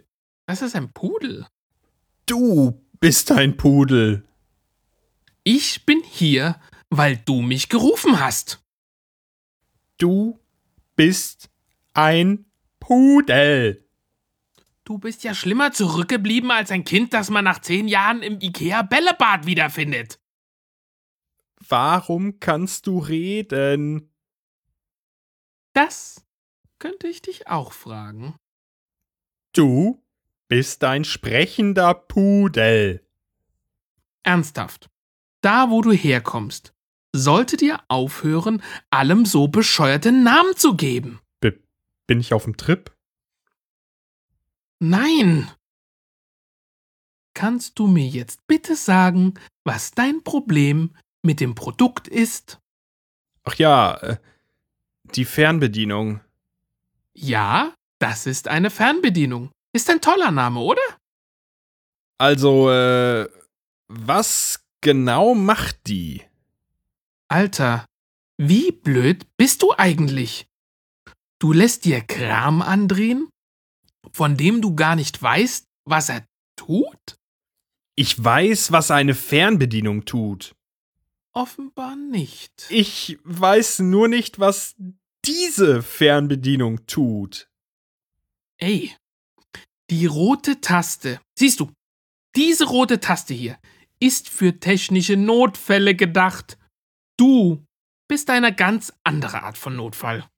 was 0.46 0.62
ist 0.62 0.76
ein 0.76 0.94
Pudel? 0.94 1.48
Du 2.28 2.80
bist 3.00 3.32
ein 3.32 3.58
Pudel. 3.58 4.28
Ich 5.44 5.86
bin 5.86 6.02
hier, 6.04 6.60
weil 6.90 7.18
du 7.18 7.42
mich 7.42 7.68
gerufen 7.68 8.20
hast. 8.20 8.64
Du 9.98 10.40
bist 10.96 11.50
ein 11.94 12.46
Pudel. 12.80 13.88
Du 14.86 14.98
bist 14.98 15.24
ja 15.24 15.34
schlimmer 15.34 15.72
zurückgeblieben 15.72 16.52
als 16.52 16.72
ein 16.72 16.84
Kind, 16.84 17.14
das 17.14 17.30
man 17.30 17.46
nach 17.46 17.60
zehn 17.60 17.88
Jahren 17.88 18.22
im 18.22 18.40
Ikea-Bällebad 18.40 19.46
wiederfindet. 19.46 20.20
Warum 21.68 22.40
kannst 22.40 22.88
du 22.88 23.00
reden? 23.00 24.14
Das 25.74 26.26
könnte 26.80 27.08
ich 27.08 27.22
dich 27.22 27.48
auch 27.48 27.72
fragen. 27.72 28.36
Du 29.54 30.04
bist 30.48 30.84
ein 30.84 31.04
sprechender 31.04 31.94
Pudel. 31.94 33.08
Ernsthaft. 34.24 34.90
Da, 35.44 35.70
wo 35.70 35.82
du 35.82 35.92
herkommst, 35.92 36.74
sollte 37.14 37.58
dir 37.58 37.82
aufhören, 37.90 38.64
allem 38.90 39.26
so 39.26 39.50
bescheuerte 39.50 40.14
Namen 40.14 40.56
zu 40.56 40.76
geben. 40.78 41.20
B 41.42 41.52
bin 42.08 42.22
ich 42.22 42.34
auf 42.34 42.46
dem 42.46 42.56
Trip? 42.56 42.96
Nein. 44.80 45.52
Kannst 47.34 47.78
du 47.78 47.88
mir 47.88 48.08
jetzt 48.08 48.48
bitte 48.48 48.78
sagen, 48.78 49.34
was 49.66 49.92
dein 49.92 50.24
Problem 50.24 50.96
mit 51.24 51.42
dem 51.42 51.56
Produkt 51.56 52.08
ist? 52.08 52.62
Ach 53.44 53.56
ja, 53.56 53.96
äh, 53.98 54.18
die 55.16 55.26
Fernbedienung. 55.26 56.22
Ja, 57.14 57.74
das 58.00 58.28
ist 58.28 58.48
eine 58.48 58.70
Fernbedienung. 58.70 59.52
Ist 59.74 59.90
ein 59.90 60.00
toller 60.00 60.32
Name, 60.32 60.62
oder? 60.62 60.82
Also, 62.18 62.72
äh, 62.72 63.28
was 63.90 64.63
genau 64.84 65.34
macht 65.34 65.88
die? 65.88 66.22
Alter, 67.28 67.88
wie 68.38 68.72
blöd 68.72 69.26
bist 69.38 69.64
du 69.64 69.74
eigentlich? 69.76 70.46
Du 71.40 71.52
lässt 71.52 71.86
dir 71.86 72.02
Kram 72.02 72.62
andrehen, 72.62 73.28
von 74.12 74.38
dem 74.38 74.62
du 74.62 74.76
gar 74.76 74.96
nicht 74.96 75.20
weißt, 75.20 75.66
was 75.86 76.10
er 76.10 76.28
tut? 76.56 77.18
Ich 77.96 78.24
weiß, 78.24 78.72
was 78.72 78.92
eine 78.92 79.16
Fernbedienung 79.16 80.06
tut. 80.06 80.56
Offenbar 81.34 81.96
nicht. 81.96 82.52
Ich 82.70 83.18
weiß 83.24 83.80
nur 83.80 84.08
nicht, 84.08 84.40
was 84.40 84.76
diese 85.26 85.82
Fernbedienung 85.82 86.86
tut. 86.86 87.50
Ey, 88.58 88.96
die 89.90 90.06
rote 90.06 90.62
Taste, 90.62 91.20
siehst 91.38 91.60
du, 91.60 91.72
diese 92.36 92.66
rote 92.66 93.00
Taste 93.00 93.34
hier 93.34 93.58
ist 94.04 94.28
für 94.28 94.60
technische 94.60 95.16
Notfälle 95.16 95.96
gedacht. 95.96 96.58
Du 97.18 97.66
bist 98.10 98.30
eine 98.30 98.54
ganz 98.54 98.92
andere 99.06 99.44
Art 99.44 99.58
von 99.58 99.78
Notfall. 99.78 100.30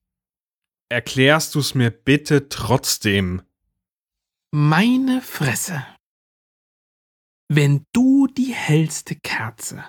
Erklärst 0.90 1.56
du's 1.56 1.74
mir 1.74 1.90
bitte 1.90 2.48
trotzdem? 2.48 3.42
Meine 4.54 5.22
Fresse. 5.22 5.84
Wenn 7.52 7.86
du 7.92 8.28
die 8.28 8.54
hellste 8.54 9.16
Kerze 9.16 9.84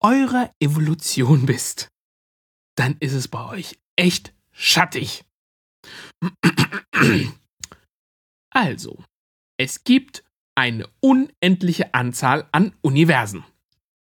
eurer 0.00 0.50
Evolution 0.58 1.44
bist, 1.44 1.88
dann 2.76 2.96
ist 3.00 3.12
es 3.12 3.28
bei 3.28 3.44
euch 3.50 3.78
echt 3.96 4.34
schattig. 4.50 5.24
Also, 8.56 9.04
es 9.58 9.82
gibt 9.82 10.22
eine 10.54 10.88
unendliche 11.00 11.92
Anzahl 11.94 12.48
an 12.52 12.74
Universen. 12.82 13.44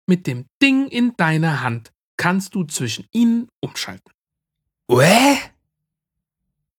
Mit 0.08 0.28
dem 0.28 0.46
Ding 0.62 0.88
in 0.88 1.16
deiner 1.18 1.62
Hand 1.62 1.92
kannst 2.18 2.54
du 2.56 2.64
zwischen 2.66 3.08
ihnen 3.12 3.50
umschalten. 3.60 4.12
Uäh? 4.90 5.38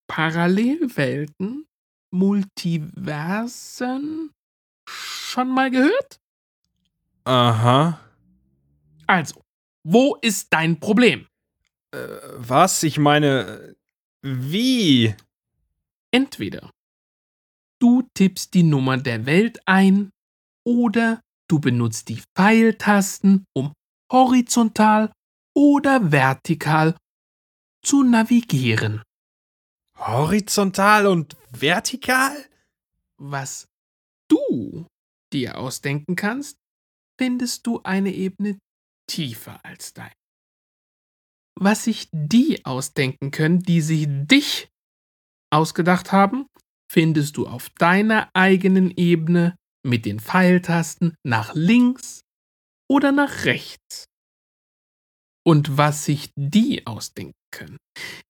Parallelwelten, 0.07 1.66
Multiversen. 2.11 3.50
Schon 4.88 5.48
mal 5.48 5.70
gehört? 5.70 6.20
Aha. 7.24 8.00
Also, 9.07 9.42
wo 9.83 10.16
ist 10.22 10.52
dein 10.52 10.79
Problem? 10.79 11.26
Äh, 11.90 11.98
was? 12.37 12.85
Ich 12.85 12.98
meine, 12.98 13.74
wie? 14.22 15.14
Entweder 16.12 16.70
du 17.87 18.03
tippst 18.14 18.53
die 18.55 18.64
Nummer 18.64 18.96
der 18.96 19.27
Welt 19.27 19.61
ein 19.64 20.11
oder 20.66 21.20
du 21.49 21.61
benutzt 21.61 22.09
die 22.09 22.20
Pfeiltasten, 22.35 23.44
um 23.55 23.72
horizontal 24.12 25.12
oder 25.55 26.11
vertikal 26.11 26.96
zu 27.85 28.03
navigieren. 28.03 29.03
Horizontal 29.99 31.07
und 31.07 31.37
vertikal? 31.51 32.37
Was 33.18 33.68
du 34.29 34.87
dir 35.33 35.57
ausdenken 35.57 36.16
kannst, 36.16 36.57
findest 37.20 37.68
du 37.68 37.83
eine 37.85 38.12
Ebene 38.12 38.59
tiefer 39.09 39.64
als 39.64 39.94
dein. 39.94 40.12
Was 41.55 41.85
sich 41.85 42.09
die 42.11 42.66
ausdenken 42.66 43.31
können, 43.31 43.61
die 43.61 43.81
sich 43.81 44.07
dich 44.09 44.68
ausgedacht 45.53 46.11
haben, 46.11 46.49
findest 46.90 47.37
du 47.37 47.46
auf 47.46 47.68
deiner 47.70 48.31
eigenen 48.35 48.90
Ebene 48.96 49.57
mit 49.85 50.05
den 50.05 50.20
Pfeiltasten 50.20 51.14
nach 51.25 51.55
links 51.55 52.20
oder 52.88 53.12
nach 53.12 53.44
rechts. 53.44 54.07
Und 55.44 55.77
was 55.77 56.05
sich 56.05 56.31
die 56.37 56.87
ausdenken 56.87 57.38
können, 57.53 57.79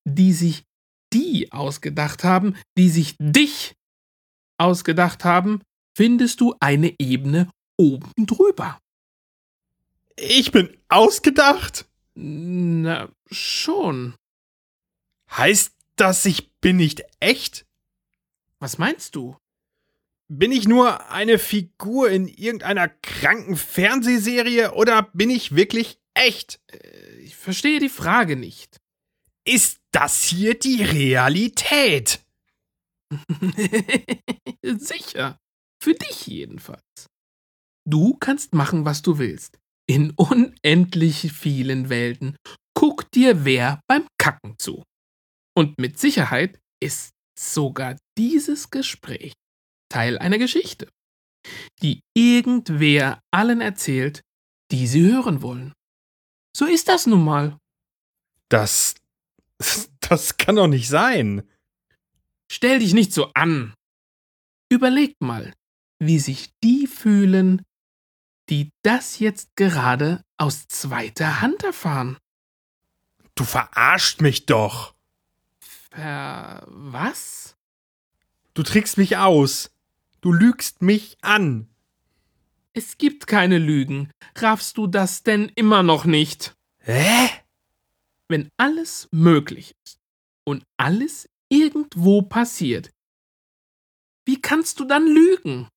die 0.05 0.33
sich 0.33 0.65
die 1.13 1.51
ausgedacht 1.53 2.25
haben, 2.25 2.57
die 2.77 2.91
sich 2.91 3.17
dich 3.19 3.75
ausgedacht 4.59 5.25
haben, 5.25 5.63
findest 5.97 6.41
du 6.41 6.55
eine 6.61 6.95
Ebene 6.99 7.51
oben 7.79 8.13
drüber. 8.27 8.79
Ich 10.17 10.53
bin 10.53 10.77
ausgedacht? 10.89 11.87
Na, 12.15 13.11
schon. 13.31 14.15
Heißt 15.31 15.75
das, 15.97 16.25
ich 16.25 16.51
bin 16.61 16.77
nicht 16.77 17.03
echt? 17.21 17.67
Was 18.67 18.79
meinst 18.79 19.15
du? 19.15 19.37
Bin 20.27 20.51
ich 20.51 20.67
nur 20.67 21.09
eine 21.13 21.39
Figur 21.39 22.11
in 22.11 22.27
irgendeiner 22.27 22.89
kranken 22.89 23.55
Fernsehserie 23.57 24.73
oder 24.73 25.03
bin 25.15 25.31
ich 25.31 25.55
wirklich 25.55 26.01
echt? 26.15 26.59
Äh, 26.73 27.19
Ich 27.21 27.37
verstehe 27.37 27.79
die 27.79 27.89
Frage 27.89 28.35
nicht. 28.35 28.81
Ist 29.45 29.79
das 29.93 30.25
hier 30.25 30.59
die 30.59 30.83
Realität? 30.83 32.25
Sicher. 34.65 35.39
Für 35.81 35.95
dich 35.95 36.27
jedenfalls. 36.27 37.07
Du 37.89 38.15
kannst 38.19 38.53
machen, 38.53 38.85
was 38.85 39.01
du 39.03 39.19
willst. 39.19 39.61
In 39.89 40.11
unendlich 40.17 41.33
vielen 41.33 41.89
Welten. 41.89 42.37
Guck 42.75 43.09
dir 43.13 43.45
wer 43.45 43.81
beim 43.87 44.09
Kacken 44.19 44.59
zu. 44.59 44.83
Und 45.57 45.79
mit 45.79 46.01
Sicherheit 46.01 46.59
ist 46.83 47.13
sogar 47.39 47.97
dieses 48.19 48.71
Gespräch 48.71 49.33
Teil 49.89 50.19
einer 50.19 50.39
Geschichte. 50.39 50.89
die 51.83 52.03
irgendwer 52.15 53.21
allen 53.31 53.61
erzählt, 53.61 54.23
die 54.71 54.87
sie 54.87 55.03
hören 55.03 55.43
wollen. 55.43 55.73
So 56.57 56.65
ist 56.67 56.89
das 56.89 57.07
nun 57.07 57.25
mal. 57.25 57.59
Das. 58.49 58.95
Das 60.01 60.37
kann 60.37 60.55
doch 60.55 60.69
nicht 60.69 60.89
sein. 60.89 61.43
Stell 62.51 62.79
dich 62.79 62.95
nicht 62.95 63.13
so 63.13 63.33
an. 63.35 63.75
Überleg 64.71 65.17
mal, 65.21 65.53
wie 65.99 66.21
sich 66.21 66.51
die 66.63 66.87
fühlen, 66.87 67.63
die 68.49 68.71
das 68.85 69.19
jetzt 69.19 69.57
gerade 69.57 70.23
aus 70.37 70.69
zweiter 70.69 71.41
Hand 71.41 71.65
erfahren. 71.65 72.19
Du 73.35 73.43
verarscht 73.43 74.21
mich 74.21 74.47
doch. 74.47 74.95
Ver 75.97 76.63
was? 76.69 77.57
Du 78.53 78.63
trickst 78.63 78.99
mich 78.99 79.17
aus. 79.17 79.71
Du 80.21 80.31
lügst 80.31 80.83
mich 80.83 81.17
an. 81.23 81.69
Es 82.75 82.99
gibt 82.99 83.27
keine 83.27 83.57
Lügen. 83.57 84.11
Raffst 84.37 84.77
du 84.77 84.87
das 84.87 85.23
denn 85.23 85.51
immer 85.55 85.83
noch 85.83 86.05
nicht? 86.05 86.55
Hä? 86.81 87.31
Wenn 88.29 88.51
alles 88.59 89.09
möglich 89.11 89.75
ist 89.85 89.99
und 90.45 90.65
alles 90.77 91.31
irgendwo 91.49 92.21
passiert, 92.21 92.91
wie 94.27 94.41
kannst 94.41 94.81
du 94.81 94.85
dann 94.85 95.07
lügen? 95.07 95.69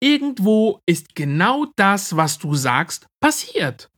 Irgendwo 0.00 0.80
ist 0.84 1.14
genau 1.14 1.66
das, 1.76 2.16
was 2.16 2.38
du 2.38 2.56
sagst, 2.56 3.06
passiert. 3.20 3.88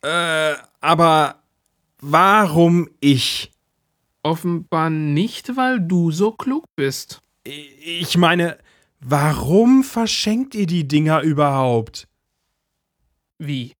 Äh, 0.00 0.54
aber 0.80 1.42
warum 2.00 2.88
ich? 3.00 3.52
Offenbar 4.22 4.90
nicht, 4.90 5.56
weil 5.56 5.80
du 5.80 6.10
so 6.10 6.32
klug 6.32 6.64
bist. 6.76 7.20
Ich 7.44 8.16
meine, 8.16 8.58
warum 9.00 9.84
verschenkt 9.84 10.54
ihr 10.54 10.66
die 10.66 10.86
Dinger 10.86 11.22
überhaupt? 11.22 12.08
Wie? 13.38 13.72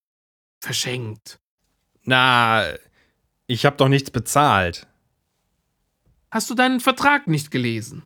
Verschenkt. 0.61 1.39
Na, 2.03 2.63
ich 3.47 3.65
hab 3.65 3.77
doch 3.77 3.89
nichts 3.89 4.11
bezahlt. 4.11 4.87
Hast 6.31 6.49
du 6.49 6.55
deinen 6.55 6.79
Vertrag 6.79 7.27
nicht 7.27 7.51
gelesen? 7.51 8.03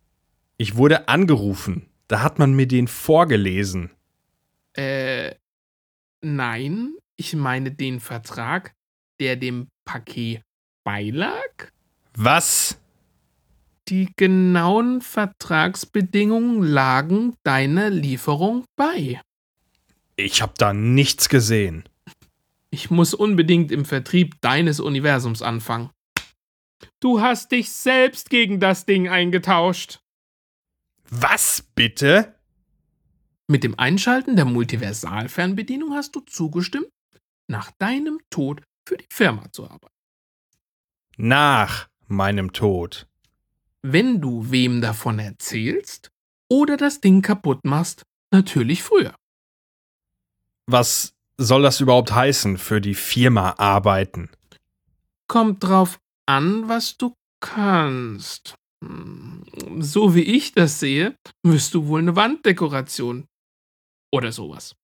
Ich 0.58 0.76
wurde 0.76 1.08
angerufen. 1.08 1.90
Da 2.08 2.22
hat 2.22 2.40
man 2.40 2.54
mir 2.54 2.68
den 2.68 2.88
vorgelesen. 2.88 3.92
Äh, 4.74 5.36
nein, 6.22 6.96
ich 7.16 7.36
meine 7.36 7.72
den 7.72 8.00
Vertrag, 8.00 8.74
der 9.20 9.36
dem 9.36 9.68
Paket 9.86 10.42
beilag? 10.84 11.73
Was? 12.16 12.80
Die 13.90 14.14
genauen 14.16 15.02
Vertragsbedingungen 15.02 16.64
lagen 16.64 17.36
deiner 17.44 17.90
Lieferung 17.90 18.66
bei. 18.76 19.22
Ich 20.16 20.42
hab 20.42 20.58
da 20.58 20.74
nichts 20.74 21.28
gesehen. 21.28 21.84
Ich 22.70 22.90
muss 22.90 23.14
unbedingt 23.14 23.72
im 23.72 23.86
Vertrieb 23.86 24.40
deines 24.42 24.80
Universums 24.80 25.42
anfangen. 25.42 25.90
Du 27.00 27.22
hast 27.22 27.52
dich 27.52 27.72
selbst 27.72 28.30
gegen 28.30 28.60
das 28.60 28.86
Ding 28.86 29.10
eingetauscht. 29.10 30.00
Was 31.10 31.64
bitte? 31.76 32.36
Mit 33.48 33.64
dem 33.64 33.78
Einschalten 33.78 34.36
der 34.36 34.46
Multiversalfernbedienung 34.46 35.94
hast 35.94 36.16
du 36.16 36.22
zugestimmt, 36.22 36.90
nach 37.48 37.72
deinem 37.78 38.20
Tod 38.30 38.64
für 38.88 38.98
die 38.98 39.08
Firma 39.12 39.52
zu 39.52 39.66
arbeiten. 39.66 39.94
Nach 41.18 41.90
meinem 42.14 42.54
Tod. 42.54 43.08
Wenn 43.82 44.22
du 44.22 44.50
wem 44.50 44.82
davon 44.82 45.20
erzählst 45.20 46.10
oder 46.50 46.78
das 46.78 47.02
Ding 47.02 47.22
kaputt 47.22 47.60
machst, 47.66 48.04
natürlich 48.32 48.82
früher. 48.84 49.16
Was 50.68 51.14
soll 51.38 51.64
das 51.64 51.82
überhaupt 51.82 52.14
heißen, 52.14 52.58
für 52.58 52.80
die 52.80 52.96
Firma 52.96 53.56
arbeiten? 53.58 54.30
Kommt 55.28 55.64
drauf 55.64 56.00
an, 56.26 56.70
was 56.70 56.98
du 56.98 57.14
kannst. 57.42 58.56
Hm, 58.84 59.44
So 59.80 60.16
wie 60.16 60.22
ich 60.24 60.54
das 60.54 60.80
sehe, 60.80 61.18
wirst 61.44 61.74
du 61.74 61.88
wohl 61.88 62.00
eine 62.02 62.16
Wanddekoration. 62.16 63.26
Oder 64.12 64.32
sowas. 64.32 64.76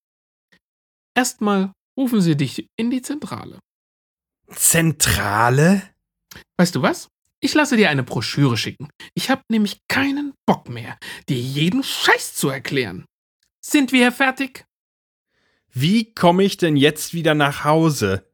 Erstmal 1.15 1.71
rufen 1.97 2.21
sie 2.21 2.35
dich 2.35 2.67
in 2.77 2.89
die 2.89 3.01
Zentrale. 3.01 3.59
Zentrale? 4.55 5.83
Weißt 6.57 6.75
du 6.75 6.81
was? 6.81 7.07
Ich 7.41 7.53
lasse 7.53 7.77
dir 7.77 7.89
eine 7.89 8.03
Broschüre 8.03 8.57
schicken. 8.57 8.89
Ich 9.13 9.29
habe 9.29 9.43
nämlich 9.49 9.79
keinen 9.87 10.33
Bock 10.45 10.67
mehr, 10.67 10.97
dir 11.29 11.39
jeden 11.39 11.83
Scheiß 11.83 12.35
zu 12.35 12.49
erklären. 12.49 13.05
Sind 13.61 13.93
wir 13.93 14.11
fertig? 14.11 14.65
Wie 15.71 16.13
komme 16.13 16.43
ich 16.43 16.57
denn 16.57 16.75
jetzt 16.75 17.13
wieder 17.13 17.35
nach 17.35 17.63
Hause? 17.63 18.29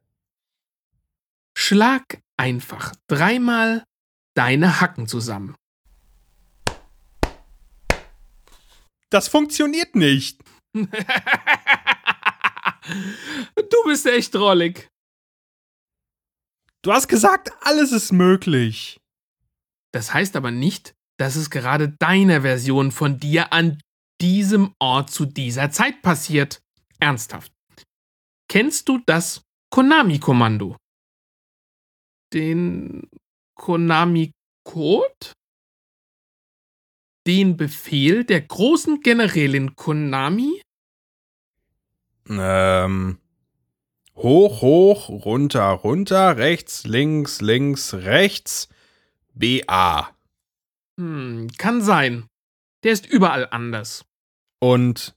Schlag 1.56 2.20
einfach 2.36 2.94
dreimal 3.06 3.84
deine 4.34 4.80
Hacken 4.80 5.06
zusammen. 5.06 5.54
Das 9.10 9.28
funktioniert 9.28 9.94
nicht. 9.94 10.42
du 10.74 10.86
bist 13.84 14.06
echt 14.06 14.34
drollig. 14.34 14.88
Du 16.86 16.92
hast 16.92 17.08
gesagt, 17.08 17.50
alles 17.62 17.90
ist 17.90 18.12
möglich. 18.12 19.00
Das 19.92 20.14
heißt 20.14 20.36
aber 20.36 20.52
nicht, 20.52 20.94
dass 21.18 21.34
es 21.34 21.50
gerade 21.50 21.88
deiner 21.88 22.42
Version 22.42 22.92
von 22.92 23.18
dir 23.18 23.52
an 23.52 23.82
diesem 24.20 24.72
Ort 24.78 25.10
zu 25.10 25.26
dieser 25.26 25.72
Zeit 25.72 26.00
passiert. 26.02 26.62
Ernsthaft. 27.00 27.52
Kennst 28.48 28.88
du 28.88 29.00
das 29.04 29.42
Konami-Kommando? 29.70 30.76
Den 32.32 33.10
Konami-Code? 33.56 35.32
Den 37.26 37.56
Befehl 37.56 38.22
der 38.22 38.42
großen 38.42 39.00
Generälin 39.00 39.74
Konami? 39.74 40.62
Ähm. 42.28 43.18
Hoch, 44.16 44.62
hoch, 44.62 45.08
runter, 45.10 45.68
runter, 45.68 46.38
rechts, 46.38 46.84
links, 46.84 47.40
links, 47.40 47.92
rechts. 47.92 48.68
BA. 49.34 50.10
Hm, 50.98 51.48
kann 51.58 51.82
sein. 51.82 52.26
Der 52.82 52.92
ist 52.92 53.06
überall 53.06 53.46
anders. 53.50 54.06
Und 54.58 55.14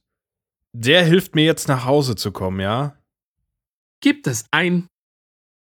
der 0.72 1.04
hilft 1.04 1.34
mir 1.34 1.44
jetzt 1.44 1.68
nach 1.68 1.86
Hause 1.86 2.14
zu 2.14 2.30
kommen, 2.30 2.60
ja? 2.60 2.96
Gib 4.00 4.22
das 4.24 4.44
ein 4.50 4.86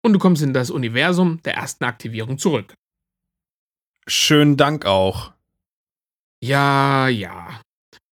und 0.03 0.12
du 0.12 0.18
kommst 0.18 0.42
in 0.42 0.53
das 0.53 0.70
Universum 0.70 1.40
der 1.42 1.55
ersten 1.55 1.85
Aktivierung 1.85 2.38
zurück. 2.38 2.74
Schönen 4.07 4.57
Dank 4.57 4.85
auch. 4.85 5.33
Ja, 6.40 7.09
ja. 7.09 7.61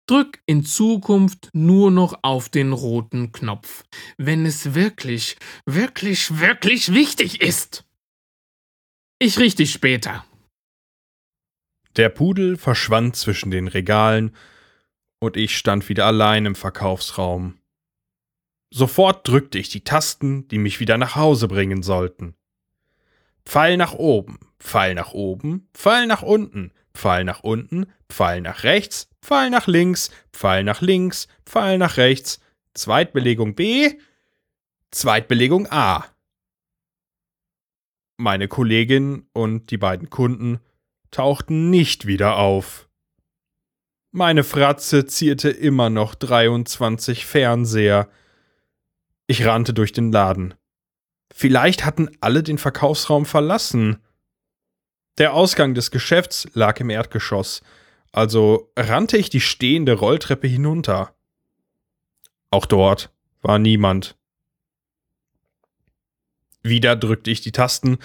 Drück 0.07 0.43
in 0.45 0.64
Zukunft 0.64 1.49
nur 1.55 1.90
noch 1.90 2.19
auf 2.23 2.51
den 2.51 2.73
roten 2.73 3.33
Knopf, 3.33 3.85
wenn 4.19 4.45
es 4.45 4.75
wirklich, 4.75 5.37
wirklich, 5.64 6.38
wirklich 6.38 6.93
wichtig 6.93 7.40
ist. 7.40 7.85
Ich 9.18 9.39
richte 9.39 9.62
dich 9.62 9.72
später. 9.72 10.24
Der 11.97 12.11
Pudel 12.11 12.59
verschwand 12.59 13.16
zwischen 13.16 13.51
den 13.51 13.68
Regalen 13.68 14.37
und 15.20 15.37
ich 15.37 15.57
stand 15.57 15.89
wieder 15.89 16.05
allein 16.05 16.45
im 16.45 16.55
Verkaufsraum. 16.55 17.59
Sofort 18.70 19.26
drückte 19.26 19.59
ich 19.59 19.68
die 19.70 19.85
Tasten, 19.85 20.49
die 20.49 20.59
mich 20.59 20.81
wieder 20.81 20.99
nach 20.99 21.14
Hause 21.14 21.49
bringen 21.49 21.83
sollten. 21.83 22.35
Pfeil 23.47 23.76
nach 23.76 23.95
oben, 23.95 24.39
Pfeil 24.59 24.95
nach 24.95 25.12
oben, 25.12 25.68
Pfeil 25.72 26.07
nach 26.07 26.22
unten, 26.22 26.72
Pfeil 26.93 27.24
nach 27.24 27.41
unten, 27.41 27.87
Pfeil 28.11 28.41
nach 28.41 28.64
rechts, 28.64 29.09
Pfeil 29.25 29.49
nach 29.49 29.66
links, 29.66 30.11
Pfeil 30.35 30.64
nach 30.64 30.83
links, 30.83 31.29
Pfeil 31.47 31.79
nach 31.79 31.97
rechts, 31.97 32.41
Zweitbelegung 32.75 33.55
B, 33.55 33.99
Zweitbelegung 34.91 35.66
A. 35.70 36.05
Meine 38.18 38.49
Kollegin 38.49 39.27
und 39.33 39.70
die 39.70 39.79
beiden 39.79 40.11
Kunden 40.11 40.61
tauchten 41.11 41.70
nicht 41.70 42.07
wieder 42.07 42.37
auf. 42.37 42.87
Meine 44.12 44.45
Fratze 44.45 45.07
zierte 45.07 45.49
immer 45.49 45.89
noch 45.89 46.14
23 46.14 47.25
Fernseher. 47.25 48.11
Ich 49.27 49.47
rannte 49.47 49.72
durch 49.72 49.93
den 49.93 50.12
Laden. 50.12 50.53
Vielleicht 51.33 51.87
hatten 51.87 52.11
alle 52.20 52.43
den 52.43 52.59
Verkaufsraum 52.59 53.25
verlassen. 53.25 54.03
Der 55.16 55.33
Ausgang 55.33 55.72
des 55.72 55.91
Geschäfts 55.91 56.47
lag 56.53 56.79
im 56.79 56.91
Erdgeschoss, 56.91 57.62
also 58.15 58.71
rannte 58.77 59.17
ich 59.17 59.29
die 59.29 59.41
stehende 59.41 59.95
Rolltreppe 59.95 60.47
hinunter. 60.47 61.17
Auch 62.49 62.65
dort 62.65 63.12
war 63.43 63.59
niemand. 63.59 64.17
Wieder 66.62 66.95
drückte 66.95 67.33
ich 67.33 67.41
die 67.41 67.51
Tasten, 67.51 67.99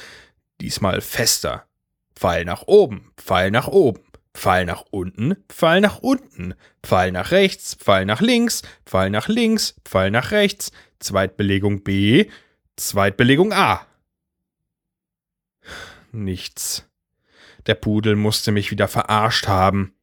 diesmal 0.62 1.01
fester. 1.01 1.68
Pfeil 2.16 2.43
nach 2.43 2.64
oben, 2.64 3.12
Pfeil 3.18 3.51
nach 3.51 3.68
oben, 3.68 4.01
Pfeil 4.34 4.66
nach 4.66 4.84
unten, 4.89 5.36
Pfeil 5.47 5.80
nach 5.80 5.99
unten, 5.99 6.55
Pfeil 6.82 7.12
nach 7.12 7.30
rechts, 7.30 7.76
Pfeil 7.76 8.05
nach 8.05 8.20
links, 8.20 8.64
Pfeil 8.88 9.12
nach 9.12 9.28
links, 9.28 9.76
Pfeil 9.86 10.10
nach 10.10 10.32
rechts, 10.32 10.72
Zweitbelegung 10.97 11.84
B, 11.84 12.26
Zweitbelegung 12.78 13.53
A. 13.53 13.86
Nichts. 16.12 16.89
Der 17.68 17.76
Pudel 17.76 18.16
musste 18.16 18.51
mich 18.51 18.72
wieder 18.72 18.88
verarscht 18.88 19.47
haben. 19.47 19.93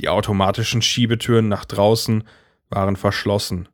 Die 0.00 0.08
automatischen 0.08 0.80
Schiebetüren 0.80 1.48
nach 1.48 1.66
draußen 1.66 2.24
waren 2.70 2.96
verschlossen. 2.96 3.68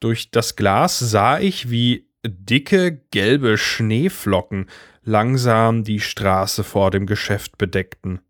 Durch 0.00 0.32
das 0.32 0.56
Glas 0.56 0.98
sah 0.98 1.38
ich, 1.38 1.70
wie 1.70 2.10
dicke 2.26 3.00
gelbe 3.12 3.56
Schneeflocken 3.56 4.68
langsam 5.04 5.84
die 5.84 6.00
Straße 6.00 6.64
vor 6.64 6.90
dem 6.90 7.06
Geschäft 7.06 7.58
bedeckten. 7.58 8.20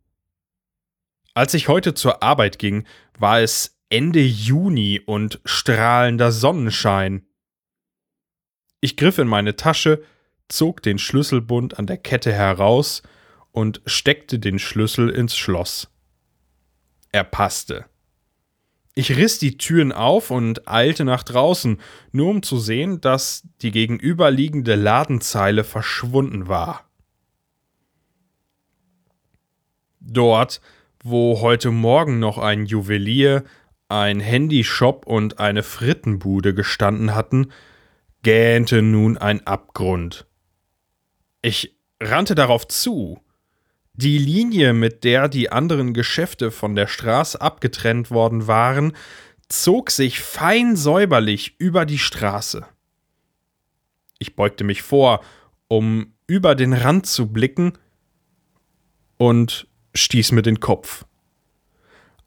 Als 1.32 1.54
ich 1.54 1.68
heute 1.68 1.94
zur 1.94 2.22
Arbeit 2.22 2.58
ging, 2.58 2.84
war 3.18 3.40
es 3.40 3.78
Ende 3.88 4.20
Juni 4.20 5.00
und 5.00 5.40
strahlender 5.46 6.32
Sonnenschein. 6.32 7.24
Ich 8.82 8.98
griff 8.98 9.16
in 9.16 9.26
meine 9.26 9.56
Tasche, 9.56 10.02
zog 10.48 10.82
den 10.82 10.98
Schlüsselbund 10.98 11.78
an 11.78 11.86
der 11.86 11.96
Kette 11.96 12.30
heraus 12.30 13.02
und 13.52 13.80
steckte 13.86 14.38
den 14.38 14.58
Schlüssel 14.58 15.08
ins 15.08 15.34
Schloss. 15.34 15.89
Er 17.12 17.24
passte. 17.24 17.86
Ich 18.94 19.16
riss 19.16 19.38
die 19.38 19.56
Türen 19.56 19.92
auf 19.92 20.30
und 20.30 20.68
eilte 20.68 21.04
nach 21.04 21.22
draußen, 21.22 21.80
nur 22.12 22.28
um 22.28 22.42
zu 22.42 22.58
sehen, 22.58 23.00
dass 23.00 23.46
die 23.62 23.70
gegenüberliegende 23.70 24.74
Ladenzeile 24.74 25.64
verschwunden 25.64 26.48
war. 26.48 26.90
Dort, 30.00 30.60
wo 31.02 31.40
heute 31.40 31.70
Morgen 31.70 32.18
noch 32.18 32.38
ein 32.38 32.66
Juwelier, 32.66 33.44
ein 33.88 34.20
Handyshop 34.20 35.06
und 35.06 35.38
eine 35.38 35.62
Frittenbude 35.62 36.54
gestanden 36.54 37.14
hatten, 37.14 37.52
gähnte 38.22 38.82
nun 38.82 39.18
ein 39.18 39.46
Abgrund. 39.46 40.26
Ich 41.42 41.76
rannte 42.00 42.34
darauf 42.34 42.68
zu. 42.68 43.20
Die 43.94 44.18
Linie, 44.18 44.72
mit 44.72 45.04
der 45.04 45.28
die 45.28 45.52
anderen 45.52 45.92
Geschäfte 45.94 46.50
von 46.50 46.74
der 46.74 46.86
Straße 46.86 47.40
abgetrennt 47.40 48.10
worden 48.10 48.46
waren, 48.46 48.92
zog 49.48 49.90
sich 49.90 50.20
fein 50.20 50.76
säuberlich 50.76 51.56
über 51.58 51.84
die 51.84 51.98
Straße. 51.98 52.66
Ich 54.18 54.36
beugte 54.36 54.64
mich 54.64 54.82
vor, 54.82 55.22
um 55.68 56.14
über 56.26 56.54
den 56.54 56.72
Rand 56.72 57.06
zu 57.06 57.26
blicken, 57.32 57.72
und 59.20 59.66
stieß 59.94 60.32
mir 60.32 60.40
den 60.40 60.60
Kopf. 60.60 61.04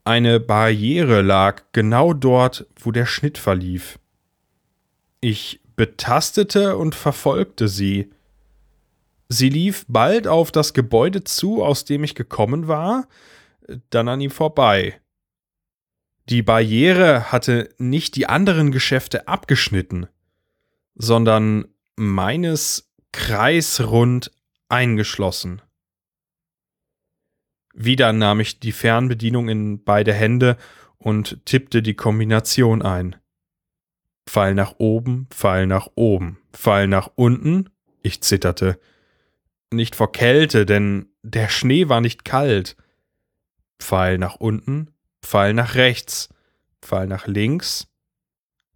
Eine 0.04 0.40
Barriere 0.40 1.24
lag 1.24 1.64
genau 1.72 2.14
dort, 2.14 2.68
wo 2.80 2.92
der 2.92 3.08
Schnitt 3.08 3.40
verlief. 3.40 3.98
Ich 5.20 5.60
betastete 5.76 6.78
und 6.78 6.94
verfolgte 6.94 7.68
sie. 7.68 8.12
Sie 9.34 9.50
lief 9.50 9.86
bald 9.88 10.28
auf 10.28 10.52
das 10.52 10.76
Gebäude 10.76 11.24
zu, 11.24 11.64
aus 11.64 11.86
dem 11.86 12.04
ich 12.04 12.14
gekommen 12.14 12.68
war, 12.68 13.08
dann 13.90 14.08
an 14.08 14.22
ihm 14.22 14.30
vorbei. 14.30 15.02
Die 16.30 16.44
Barriere 16.44 17.32
hatte 17.32 17.70
nicht 17.80 18.16
die 18.16 18.28
anderen 18.28 18.72
Geschäfte 18.72 19.28
abgeschnitten, 19.28 20.06
sondern 20.94 21.66
meines 21.96 22.94
kreisrund 23.12 24.32
eingeschlossen. 24.70 25.64
Wieder 27.74 28.14
nahm 28.14 28.40
ich 28.40 28.60
die 28.60 28.72
Fernbedienung 28.72 29.50
in 29.50 29.84
beide 29.84 30.14
Hände 30.14 30.58
und 31.00 31.44
tippte 31.48 31.82
die 31.82 31.96
Kombination 31.96 32.84
ein. 32.84 33.16
Pfeil 34.28 34.54
nach 34.54 34.76
oben, 34.78 35.26
Pfeil 35.32 35.66
nach 35.66 35.90
oben, 35.96 36.38
Pfeil 36.54 36.88
nach 36.88 37.10
unten. 37.16 37.72
Ich 38.04 38.22
zitterte. 38.22 38.80
Nicht 39.74 39.96
vor 39.96 40.12
Kälte, 40.12 40.68
denn 40.68 41.08
der 41.24 41.50
Schnee 41.50 41.90
war 41.90 42.00
nicht 42.00 42.26
kalt. 42.26 42.76
Pfeil 43.80 44.20
nach 44.20 44.36
unten, 44.36 44.94
Pfeil 45.24 45.56
nach 45.56 45.74
rechts, 45.74 46.30
Pfeil 46.82 47.08
nach 47.08 47.26
links. 47.26 47.88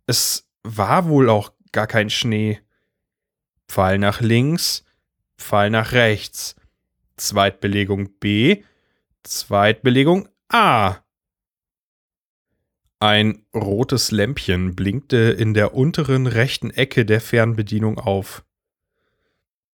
Es 0.08 0.50
war 0.64 1.08
wohl 1.08 1.30
auch 1.30 1.54
gar 1.72 1.86
kein 1.86 2.10
Schnee. 2.10 2.62
Pfeil 3.68 4.00
nach 4.00 4.22
links, 4.22 4.86
Pfeil 5.38 5.70
nach 5.70 5.92
rechts. 5.92 6.56
Zweitbelegung 7.16 8.18
B, 8.20 8.64
Zweitbelegung 9.22 10.28
A. 10.50 10.98
Ein 13.00 13.46
rotes 13.54 14.10
Lämpchen 14.10 14.76
blinkte 14.76 15.18
in 15.18 15.54
der 15.54 15.76
unteren 15.76 16.26
rechten 16.26 16.72
Ecke 16.72 17.06
der 17.06 17.22
Fernbedienung 17.22 18.00
auf. 18.00 18.44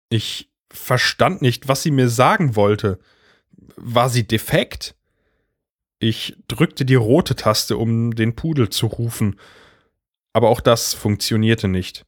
Ich 0.09 0.52
verstand 0.73 1.41
nicht, 1.41 1.67
was 1.67 1.83
sie 1.83 1.91
mir 1.91 2.09
sagen 2.09 2.55
wollte. 2.55 2.99
War 3.75 4.09
sie 4.09 4.27
defekt? 4.27 4.95
Ich 5.99 6.35
drückte 6.47 6.83
die 6.83 6.95
rote 6.95 7.35
Taste, 7.35 7.77
um 7.77 8.13
den 8.13 8.35
Pudel 8.35 8.69
zu 8.69 8.87
rufen, 8.87 9.39
aber 10.33 10.49
auch 10.49 10.59
das 10.59 10.93
funktionierte 10.93 11.67
nicht. 11.69 12.05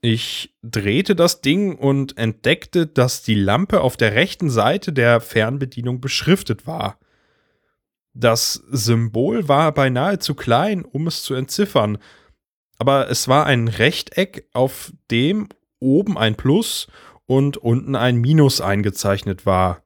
Ich 0.00 0.52
drehte 0.62 1.14
das 1.14 1.42
Ding 1.42 1.76
und 1.76 2.18
entdeckte, 2.18 2.88
dass 2.88 3.22
die 3.22 3.36
Lampe 3.36 3.82
auf 3.82 3.96
der 3.96 4.14
rechten 4.14 4.50
Seite 4.50 4.92
der 4.92 5.20
Fernbedienung 5.20 6.00
beschriftet 6.00 6.66
war. 6.66 6.98
Das 8.12 8.54
Symbol 8.68 9.46
war 9.48 9.72
beinahe 9.72 10.18
zu 10.18 10.34
klein, 10.34 10.84
um 10.84 11.06
es 11.06 11.22
zu 11.22 11.34
entziffern, 11.34 11.98
aber 12.78 13.08
es 13.08 13.28
war 13.28 13.46
ein 13.46 13.68
Rechteck, 13.68 14.48
auf 14.52 14.92
dem 15.12 15.48
oben 15.82 16.16
ein 16.16 16.36
Plus 16.36 16.86
und 17.26 17.58
unten 17.58 17.94
ein 17.96 18.16
Minus 18.16 18.60
eingezeichnet 18.60 19.44
war. 19.44 19.82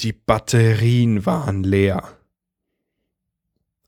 Die 0.00 0.12
Batterien 0.12 1.24
waren 1.24 1.62
leer. 1.62 2.18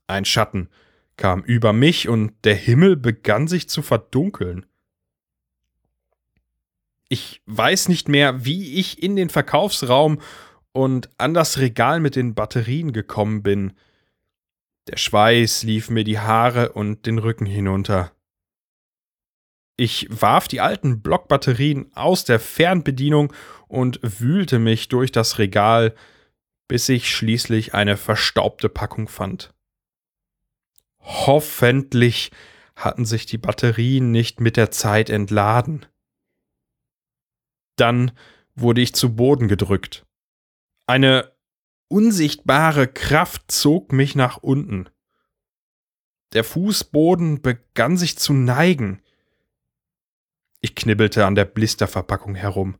Ein 0.07 0.25
Schatten 0.25 0.69
kam 1.17 1.43
über 1.43 1.73
mich 1.73 2.07
und 2.07 2.33
der 2.45 2.55
Himmel 2.55 2.95
begann 2.95 3.47
sich 3.47 3.67
zu 3.67 3.81
verdunkeln. 3.81 4.65
Ich 7.09 7.41
weiß 7.45 7.89
nicht 7.89 8.07
mehr, 8.07 8.45
wie 8.45 8.75
ich 8.75 9.01
in 9.01 9.15
den 9.15 9.29
Verkaufsraum 9.29 10.21
und 10.71 11.09
an 11.17 11.33
das 11.33 11.57
Regal 11.57 11.99
mit 11.99 12.15
den 12.15 12.35
Batterien 12.35 12.93
gekommen 12.93 13.43
bin. 13.43 13.73
Der 14.87 14.97
Schweiß 14.97 15.63
lief 15.63 15.89
mir 15.89 16.03
die 16.03 16.19
Haare 16.19 16.73
und 16.73 17.05
den 17.05 17.17
Rücken 17.17 17.45
hinunter. 17.45 18.11
Ich 19.77 20.07
warf 20.09 20.47
die 20.47 20.59
alten 20.59 21.01
Blockbatterien 21.01 21.95
aus 21.95 22.25
der 22.25 22.39
Fernbedienung 22.39 23.31
und 23.67 23.99
wühlte 24.01 24.57
mich 24.57 24.89
durch 24.89 25.11
das 25.11 25.37
Regal, 25.37 25.95
bis 26.67 26.89
ich 26.89 27.15
schließlich 27.15 27.75
eine 27.75 27.95
verstaubte 27.95 28.69
Packung 28.69 29.07
fand. 29.07 29.53
Hoffentlich 30.99 32.31
hatten 32.75 33.05
sich 33.05 33.27
die 33.27 33.37
Batterien 33.37 34.11
nicht 34.11 34.41
mit 34.41 34.57
der 34.57 34.71
Zeit 34.71 35.11
entladen. 35.11 35.85
Dann 37.75 38.11
wurde 38.55 38.81
ich 38.81 38.95
zu 38.95 39.15
Boden 39.15 39.47
gedrückt. 39.47 40.05
Eine 40.87 41.31
unsichtbare 41.87 42.87
Kraft 42.87 43.51
zog 43.51 43.93
mich 43.93 44.15
nach 44.15 44.37
unten. 44.37 44.89
Der 46.33 46.43
Fußboden 46.43 47.41
begann 47.41 47.95
sich 47.95 48.17
zu 48.17 48.33
neigen. 48.33 49.01
Ich 50.61 50.75
knibbelte 50.75 51.25
an 51.25 51.35
der 51.35 51.45
Blisterverpackung 51.45 52.35
herum. 52.35 52.77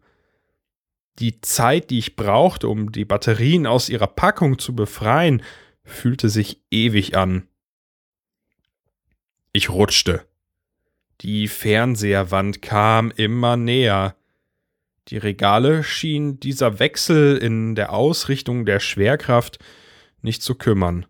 Die 1.19 1.41
Zeit, 1.41 1.89
die 1.89 1.99
ich 1.99 2.15
brauchte, 2.15 2.67
um 2.67 2.91
die 2.91 3.05
Batterien 3.05 3.65
aus 3.65 3.89
ihrer 3.89 4.07
Packung 4.07 4.59
zu 4.59 4.75
befreien, 4.75 5.41
fühlte 5.83 6.29
sich 6.29 6.61
ewig 6.69 7.15
an. 7.15 7.47
Ich 9.51 9.69
rutschte. 9.69 10.27
Die 11.21 11.47
Fernseherwand 11.47 12.61
kam 12.61 13.11
immer 13.11 13.57
näher. 13.57 14.15
Die 15.07 15.17
Regale 15.17 15.83
schien 15.83 16.39
dieser 16.39 16.79
Wechsel 16.79 17.37
in 17.37 17.73
der 17.73 17.93
Ausrichtung 17.93 18.65
der 18.65 18.79
Schwerkraft 18.79 19.57
nicht 20.21 20.43
zu 20.43 20.55
kümmern. 20.55 21.05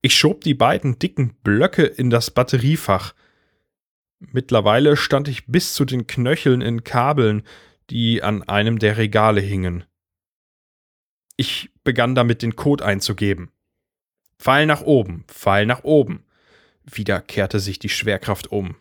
Ich 0.00 0.16
schob 0.16 0.42
die 0.42 0.54
beiden 0.54 0.98
dicken 0.98 1.34
Blöcke 1.42 1.82
in 1.82 2.10
das 2.10 2.30
Batteriefach. 2.30 3.12
Mittlerweile 4.18 4.96
stand 4.96 5.28
ich 5.28 5.46
bis 5.46 5.74
zu 5.74 5.84
den 5.84 6.06
Knöcheln 6.06 6.60
in 6.60 6.84
Kabeln, 6.84 7.42
die 7.90 8.22
an 8.22 8.42
einem 8.42 8.78
der 8.78 8.96
Regale 8.96 9.40
hingen. 9.40 9.84
Ich 11.36 11.70
begann 11.84 12.14
damit 12.14 12.42
den 12.42 12.56
Code 12.56 12.84
einzugeben. 12.84 13.50
Pfeil 14.38 14.66
nach 14.66 14.82
oben, 14.82 15.24
Pfeil 15.28 15.66
nach 15.66 15.84
oben. 15.84 16.24
Wieder 16.84 17.20
kehrte 17.20 17.60
sich 17.60 17.78
die 17.78 17.88
Schwerkraft 17.88 18.50
um. 18.50 18.76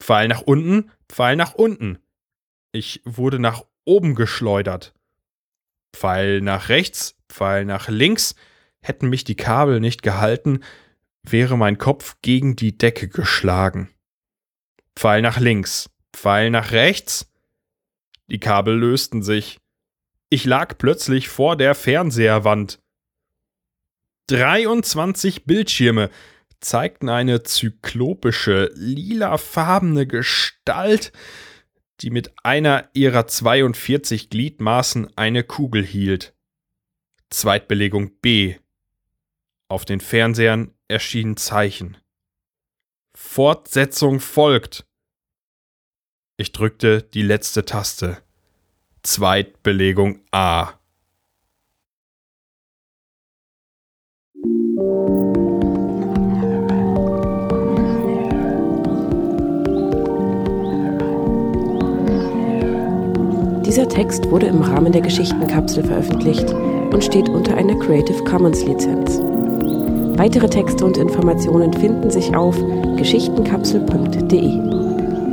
Pfeil 0.00 0.28
nach 0.28 0.42
unten, 0.42 0.90
Pfeil 1.08 1.36
nach 1.36 1.54
unten. 1.54 1.98
Ich 2.72 3.00
wurde 3.04 3.38
nach 3.38 3.64
oben 3.84 4.14
geschleudert. 4.14 4.94
Pfeil 5.94 6.40
nach 6.40 6.68
rechts, 6.68 7.16
Pfeil 7.28 7.64
nach 7.64 7.88
links. 7.88 8.34
Hätten 8.80 9.08
mich 9.08 9.22
die 9.22 9.36
Kabel 9.36 9.78
nicht 9.78 10.02
gehalten, 10.02 10.64
wäre 11.22 11.56
mein 11.56 11.78
Kopf 11.78 12.16
gegen 12.22 12.56
die 12.56 12.76
Decke 12.76 13.08
geschlagen. 13.08 13.90
Pfeil 14.96 15.22
nach 15.22 15.38
links, 15.38 15.90
Pfeil 16.12 16.50
nach 16.50 16.72
rechts. 16.72 17.30
Die 18.28 18.38
Kabel 18.40 18.78
lösten 18.78 19.22
sich. 19.22 19.58
Ich 20.30 20.44
lag 20.44 20.78
plötzlich 20.78 21.28
vor 21.28 21.56
der 21.56 21.74
Fernseherwand. 21.74 22.80
23 24.28 25.44
Bildschirme 25.44 26.10
zeigten 26.60 27.08
eine 27.08 27.42
zyklopische, 27.42 28.70
lilafarbene 28.74 30.06
Gestalt, 30.06 31.12
die 32.00 32.10
mit 32.10 32.32
einer 32.42 32.88
ihrer 32.94 33.26
42 33.26 34.30
Gliedmaßen 34.30 35.16
eine 35.16 35.44
Kugel 35.44 35.84
hielt. 35.84 36.34
Zweitbelegung 37.30 38.12
B. 38.20 38.56
Auf 39.68 39.84
den 39.84 40.00
Fernsehern 40.00 40.72
erschienen 40.88 41.36
Zeichen. 41.36 41.96
Fortsetzung 43.14 44.20
folgt. 44.20 44.84
Ich 46.38 46.52
drückte 46.52 47.02
die 47.02 47.22
letzte 47.22 47.64
Taste. 47.64 48.22
Zweitbelegung 49.02 50.20
A. 50.30 50.74
Dieser 63.66 63.88
Text 63.88 64.30
wurde 64.30 64.46
im 64.46 64.60
Rahmen 64.60 64.92
der 64.92 65.00
Geschichtenkapsel 65.00 65.84
veröffentlicht 65.84 66.52
und 66.52 67.02
steht 67.02 67.28
unter 67.28 67.56
einer 67.56 67.78
Creative 67.78 68.22
Commons 68.24 68.62
Lizenz. 68.64 69.18
Weitere 70.22 70.48
Texte 70.48 70.84
und 70.84 70.98
Informationen 70.98 71.72
finden 71.72 72.08
sich 72.08 72.32
auf 72.36 72.56
geschichtenkapsel.de. 72.96 74.56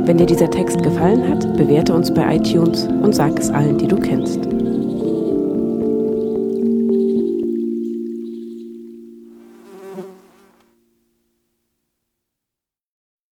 Wenn 0.04 0.18
dir 0.18 0.26
dieser 0.26 0.50
Text 0.50 0.82
gefallen 0.82 1.28
hat, 1.28 1.56
bewerte 1.56 1.94
uns 1.94 2.12
bei 2.12 2.34
iTunes 2.34 2.88
und 3.00 3.14
sag 3.14 3.38
es 3.38 3.50
allen, 3.50 3.78
die 3.78 3.86
du 3.86 3.94
kennst. 3.94 4.49